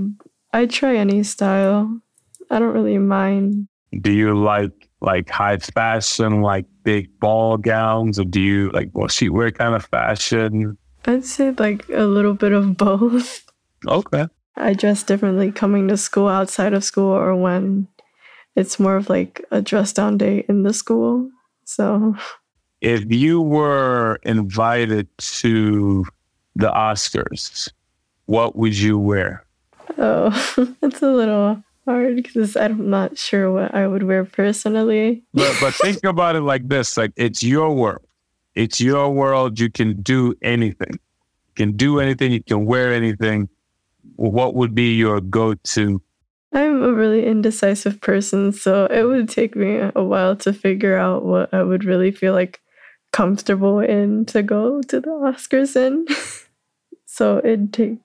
I 0.54 0.66
try 0.66 0.96
any 0.96 1.24
style. 1.24 2.02
I 2.50 2.60
don't 2.60 2.74
really 2.74 2.98
mind. 2.98 3.68
Do 4.02 4.12
you 4.12 4.38
like 4.38 4.90
like 5.02 5.30
high 5.30 5.58
fashion, 5.58 6.42
like 6.42 6.66
big 6.84 7.20
ball 7.20 7.58
gowns, 7.58 8.20
or 8.20 8.26
do 8.26 8.42
you 8.42 8.70
like 8.72 8.94
more 8.94 9.08
streetwear 9.08 9.54
kind 9.56 9.76
of 9.76 9.86
fashion? 9.86 10.78
I'd 11.06 11.26
say 11.26 11.52
like 11.52 11.88
a 11.90 12.04
little 12.04 12.34
bit 12.34 12.52
of 12.52 12.78
both. 12.78 13.46
Okay. 13.88 14.28
I 14.58 14.74
dress 14.74 15.04
differently 15.04 15.52
coming 15.52 15.88
to 15.88 15.98
school 15.98 16.28
outside 16.28 16.74
of 16.74 16.84
school 16.84 17.12
or 17.12 17.36
when 17.36 17.88
it's 18.56 18.80
more 18.80 18.98
of 18.98 19.10
like 19.10 19.44
a 19.50 19.62
dress 19.62 19.94
down 19.94 20.18
day 20.18 20.46
in 20.50 20.64
the 20.64 20.74
school. 20.74 21.30
So 21.66 22.16
if 22.82 23.06
you 23.10 23.42
were 23.42 24.20
invited 24.24 25.08
to 25.18 26.06
the 26.56 26.70
Oscars, 26.70 27.72
what 28.26 28.56
would 28.56 28.78
you 28.78 28.98
wear? 28.98 29.46
Oh, 29.98 30.30
it's 30.82 31.02
a 31.02 31.12
little 31.12 31.64
hard 31.86 32.16
because 32.16 32.56
I'm 32.56 32.90
not 32.90 33.18
sure 33.18 33.52
what 33.52 33.74
I 33.74 33.88
would 33.88 34.04
wear 34.04 34.26
personally. 34.26 35.24
But, 35.34 35.56
but 35.60 35.74
think 35.76 36.04
about 36.04 36.36
it 36.36 36.42
like 36.42 36.68
this: 36.68 36.98
like 36.98 37.12
it's 37.16 37.44
your 37.44 37.74
world, 37.74 38.06
it's 38.56 38.80
your 38.80 39.10
world. 39.10 39.60
You 39.60 39.70
can 39.70 40.02
do 40.02 40.34
anything. 40.42 40.94
You 40.94 41.56
can 41.56 41.72
do 41.78 42.00
anything. 42.00 42.32
You 42.32 42.44
can 42.44 42.66
wear 42.66 42.94
anything. 42.94 43.50
What 44.16 44.56
would 44.56 44.76
be 44.76 44.96
your 44.96 45.22
go-to? 45.22 46.02
I'm 46.54 46.84
a 46.84 46.92
really 46.92 47.26
indecisive 47.26 48.02
person, 48.02 48.52
so 48.52 48.86
it 48.86 49.04
would 49.04 49.30
take 49.30 49.56
me 49.56 49.90
a 49.96 50.04
while 50.04 50.36
to 50.38 50.52
figure 50.52 50.98
out 50.98 51.24
what 51.24 51.54
I 51.54 51.64
would 51.64 51.86
really 51.86 52.12
feel 52.12 52.34
like 52.34 52.60
comfortable 53.12 53.80
in 53.80 54.26
to 54.26 54.44
go 54.44 54.82
to 54.82 55.00
the 55.00 55.10
Oscars 55.10 55.76
in. 55.76 56.06
so 57.12 57.40
it'd 57.40 57.74
take 57.74 57.98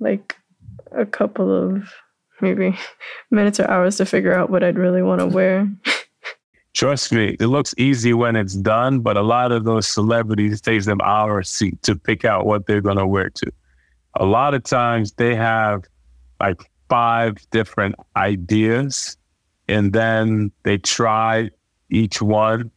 like 0.00 0.36
a 0.92 1.04
couple 1.04 1.52
of 1.52 1.92
maybe 2.40 2.74
minutes 3.30 3.60
or 3.60 3.70
hours 3.70 3.98
to 3.98 4.06
figure 4.06 4.32
out 4.32 4.48
what 4.48 4.64
I'd 4.64 4.78
really 4.78 5.02
want 5.02 5.20
to 5.20 5.26
wear. 5.26 5.68
Trust 6.72 7.12
me, 7.12 7.36
it 7.38 7.48
looks 7.48 7.74
easy 7.76 8.14
when 8.14 8.36
it's 8.36 8.54
done, 8.54 9.00
but 9.00 9.18
a 9.18 9.22
lot 9.22 9.52
of 9.52 9.64
those 9.64 9.86
celebrities 9.86 10.62
takes 10.62 10.86
them 10.86 11.00
hours 11.02 11.62
to, 11.82 11.94
pick 11.94 12.24
out 12.24 12.46
what 12.46 12.66
they're 12.66 12.80
going 12.80 12.96
to 12.96 13.06
wear 13.06 13.28
to. 13.28 13.52
A 14.18 14.24
lot 14.24 14.54
of 14.54 14.64
times 14.64 15.12
they 15.12 15.34
have 15.34 15.84
like 16.40 16.62
five 16.88 17.36
different 17.50 17.96
ideas 18.16 19.18
and 19.68 19.92
then 19.92 20.50
they 20.62 20.78
try 20.78 21.50
each 21.90 22.22
one 22.22 22.70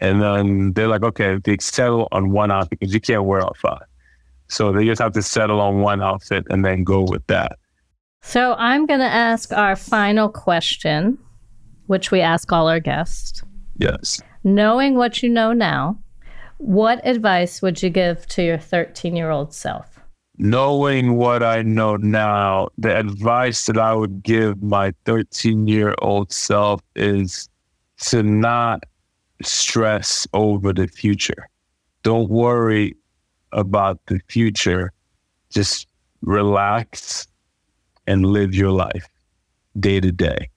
and 0.00 0.20
then 0.20 0.72
they're 0.72 0.88
like, 0.88 1.04
okay, 1.04 1.38
they 1.44 1.58
settle 1.60 2.08
on 2.10 2.32
one 2.32 2.50
outfit 2.50 2.80
because 2.80 2.92
you 2.92 3.00
can't 3.00 3.24
wear 3.24 3.40
all 3.40 3.54
five. 3.54 3.86
So 4.48 4.72
they 4.72 4.84
just 4.84 5.00
have 5.00 5.12
to 5.12 5.22
settle 5.22 5.60
on 5.60 5.80
one 5.80 6.02
outfit 6.02 6.44
and 6.50 6.64
then 6.64 6.84
go 6.84 7.02
with 7.02 7.26
that. 7.26 7.58
So 8.22 8.54
I'm 8.54 8.86
going 8.86 9.00
to 9.00 9.06
ask 9.06 9.52
our 9.52 9.76
final 9.76 10.28
question, 10.28 11.18
which 11.86 12.10
we 12.10 12.20
ask 12.20 12.52
all 12.52 12.68
our 12.68 12.80
guests. 12.80 13.42
Yes. 13.78 14.20
Knowing 14.44 14.96
what 14.96 15.22
you 15.22 15.28
know 15.28 15.52
now, 15.52 15.98
what 16.58 17.00
advice 17.06 17.60
would 17.60 17.82
you 17.82 17.90
give 17.90 18.26
to 18.28 18.42
your 18.42 18.58
13 18.58 19.14
year 19.14 19.30
old 19.30 19.52
self? 19.52 20.00
Knowing 20.38 21.16
what 21.16 21.42
I 21.42 21.62
know 21.62 21.96
now, 21.96 22.68
the 22.76 22.98
advice 22.98 23.66
that 23.66 23.78
I 23.78 23.94
would 23.94 24.22
give 24.22 24.62
my 24.62 24.92
13 25.04 25.66
year 25.66 25.94
old 26.02 26.32
self 26.32 26.80
is 26.94 27.48
to 28.08 28.22
not 28.22 28.84
stress 29.42 30.26
over 30.32 30.72
the 30.72 30.88
future. 30.88 31.48
Don't 32.02 32.28
worry 32.28 32.94
about 33.52 34.00
the 34.06 34.20
future. 34.28 34.92
Just 35.50 35.86
relax 36.22 37.26
and 38.06 38.26
live 38.26 38.54
your 38.54 38.70
life 38.70 39.08
day 39.78 40.00
to 40.00 40.12
day, 40.12 40.48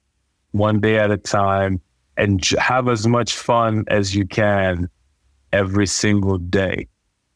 one 0.52 0.80
day 0.80 0.98
at 0.98 1.12
a 1.12 1.18
time, 1.18 1.82
and 2.18 2.46
have 2.60 2.88
as 2.88 3.08
much 3.08 3.36
fun 3.36 3.86
as 3.88 4.16
you 4.16 4.26
can 4.26 4.90
every 5.54 5.88
single 5.88 6.38
day. 6.38 6.88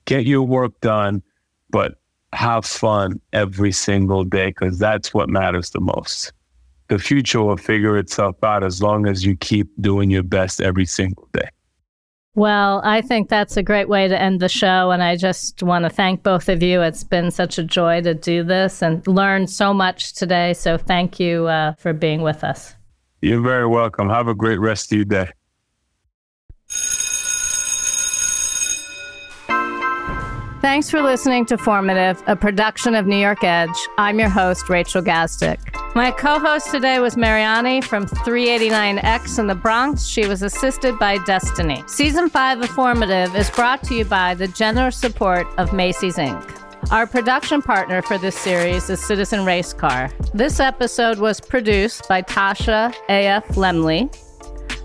Get 0.05 0.25
your 0.25 0.43
work 0.43 0.79
done, 0.81 1.21
but 1.69 1.95
have 2.33 2.65
fun 2.65 3.19
every 3.31 3.71
single 3.71 4.23
day 4.23 4.47
because 4.47 4.77
that's 4.79 5.13
what 5.13 5.29
matters 5.29 5.69
the 5.69 5.79
most. 5.79 6.33
The 6.89 6.99
future 6.99 7.41
will 7.41 7.57
figure 7.57 7.97
itself 7.97 8.35
out 8.43 8.63
as 8.63 8.81
long 8.81 9.07
as 9.07 9.25
you 9.25 9.37
keep 9.37 9.69
doing 9.81 10.09
your 10.09 10.23
best 10.23 10.61
every 10.61 10.85
single 10.85 11.29
day. 11.33 11.47
Well, 12.35 12.81
I 12.83 13.01
think 13.01 13.29
that's 13.29 13.57
a 13.57 13.63
great 13.63 13.87
way 13.87 14.07
to 14.07 14.19
end 14.19 14.39
the 14.39 14.49
show. 14.49 14.89
And 14.89 15.03
I 15.03 15.15
just 15.15 15.61
want 15.61 15.83
to 15.83 15.89
thank 15.89 16.23
both 16.23 16.49
of 16.49 16.63
you. 16.63 16.81
It's 16.81 17.03
been 17.03 17.29
such 17.29 17.59
a 17.59 17.63
joy 17.63 18.01
to 18.01 18.15
do 18.15 18.43
this 18.43 18.81
and 18.81 19.05
learn 19.07 19.45
so 19.45 19.73
much 19.73 20.13
today. 20.13 20.53
So 20.53 20.77
thank 20.77 21.19
you 21.19 21.47
uh, 21.47 21.73
for 21.73 21.93
being 21.93 22.23
with 22.23 22.43
us. 22.43 22.75
You're 23.21 23.41
very 23.41 23.67
welcome. 23.67 24.09
Have 24.09 24.27
a 24.27 24.33
great 24.33 24.59
rest 24.59 24.91
of 24.91 24.97
your 24.97 25.05
day. 25.05 25.29
Thanks 30.61 30.89
for 30.89 31.01
listening 31.01 31.45
to 31.47 31.57
Formative, 31.57 32.23
a 32.25 32.35
production 32.35 32.95
of 32.95 33.05
New 33.05 33.17
York 33.17 33.43
Edge. 33.43 33.69
I'm 33.97 34.17
your 34.17 34.29
host, 34.29 34.69
Rachel 34.69 35.01
Gazdick. 35.01 35.72
My 35.95 36.09
co 36.09 36.39
host 36.39 36.71
today 36.71 36.97
was 36.99 37.15
Mariani 37.15 37.79
from 37.79 38.07
389X 38.07 39.37
in 39.37 39.45
the 39.45 39.53
Bronx. 39.53 40.07
She 40.07 40.25
was 40.25 40.41
assisted 40.41 40.97
by 40.97 41.19
Destiny. 41.19 41.83
Season 41.85 42.31
5 42.31 42.61
of 42.63 42.69
Formative 42.71 43.35
is 43.35 43.51
brought 43.51 43.83
to 43.83 43.93
you 43.93 44.03
by 44.03 44.33
the 44.33 44.47
generous 44.47 44.97
support 44.97 45.45
of 45.59 45.71
Macy's 45.71 46.17
Inc. 46.17 46.91
Our 46.91 47.05
production 47.05 47.61
partner 47.61 48.01
for 48.01 48.17
this 48.17 48.35
series 48.35 48.89
is 48.89 49.01
Citizen 49.01 49.45
Race 49.45 49.71
Car. 49.71 50.09
This 50.33 50.59
episode 50.59 51.19
was 51.19 51.39
produced 51.39 52.09
by 52.09 52.23
Tasha 52.23 52.91
A.F. 53.09 53.49
Lemley, 53.49 54.11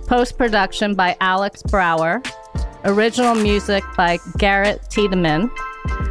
post 0.06 0.36
production 0.36 0.94
by 0.94 1.16
Alex 1.22 1.62
Brower, 1.62 2.20
original 2.84 3.34
music 3.34 3.82
by 3.96 4.18
Garrett 4.36 4.82
Tiedemann, 4.90 5.48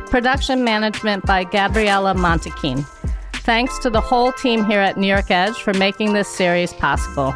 production 0.10 0.64
management 0.64 1.24
by 1.28 1.44
Gabriella 1.44 2.16
Montequin. 2.16 2.84
Thanks 3.48 3.80
to 3.80 3.90
the 3.90 4.02
whole 4.02 4.34
team 4.34 4.66
here 4.66 4.82
at 4.82 4.98
New 4.98 5.08
York 5.08 5.32
Edge 5.32 5.56
for 5.56 5.74
making 5.76 6.12
this 6.12 6.28
series 6.28 6.74
possible. 6.74 7.34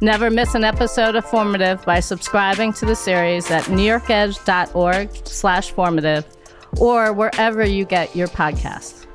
Never 0.00 0.28
miss 0.28 0.56
an 0.56 0.64
episode 0.64 1.14
of 1.14 1.24
Formative 1.24 1.84
by 1.84 2.00
subscribing 2.00 2.72
to 2.72 2.84
the 2.84 2.96
series 2.96 3.48
at 3.52 3.62
newyorkedge.org 3.66 5.08
slash 5.24 5.70
formative 5.70 6.26
or 6.80 7.12
wherever 7.12 7.64
you 7.64 7.84
get 7.84 8.16
your 8.16 8.26
podcasts. 8.26 9.05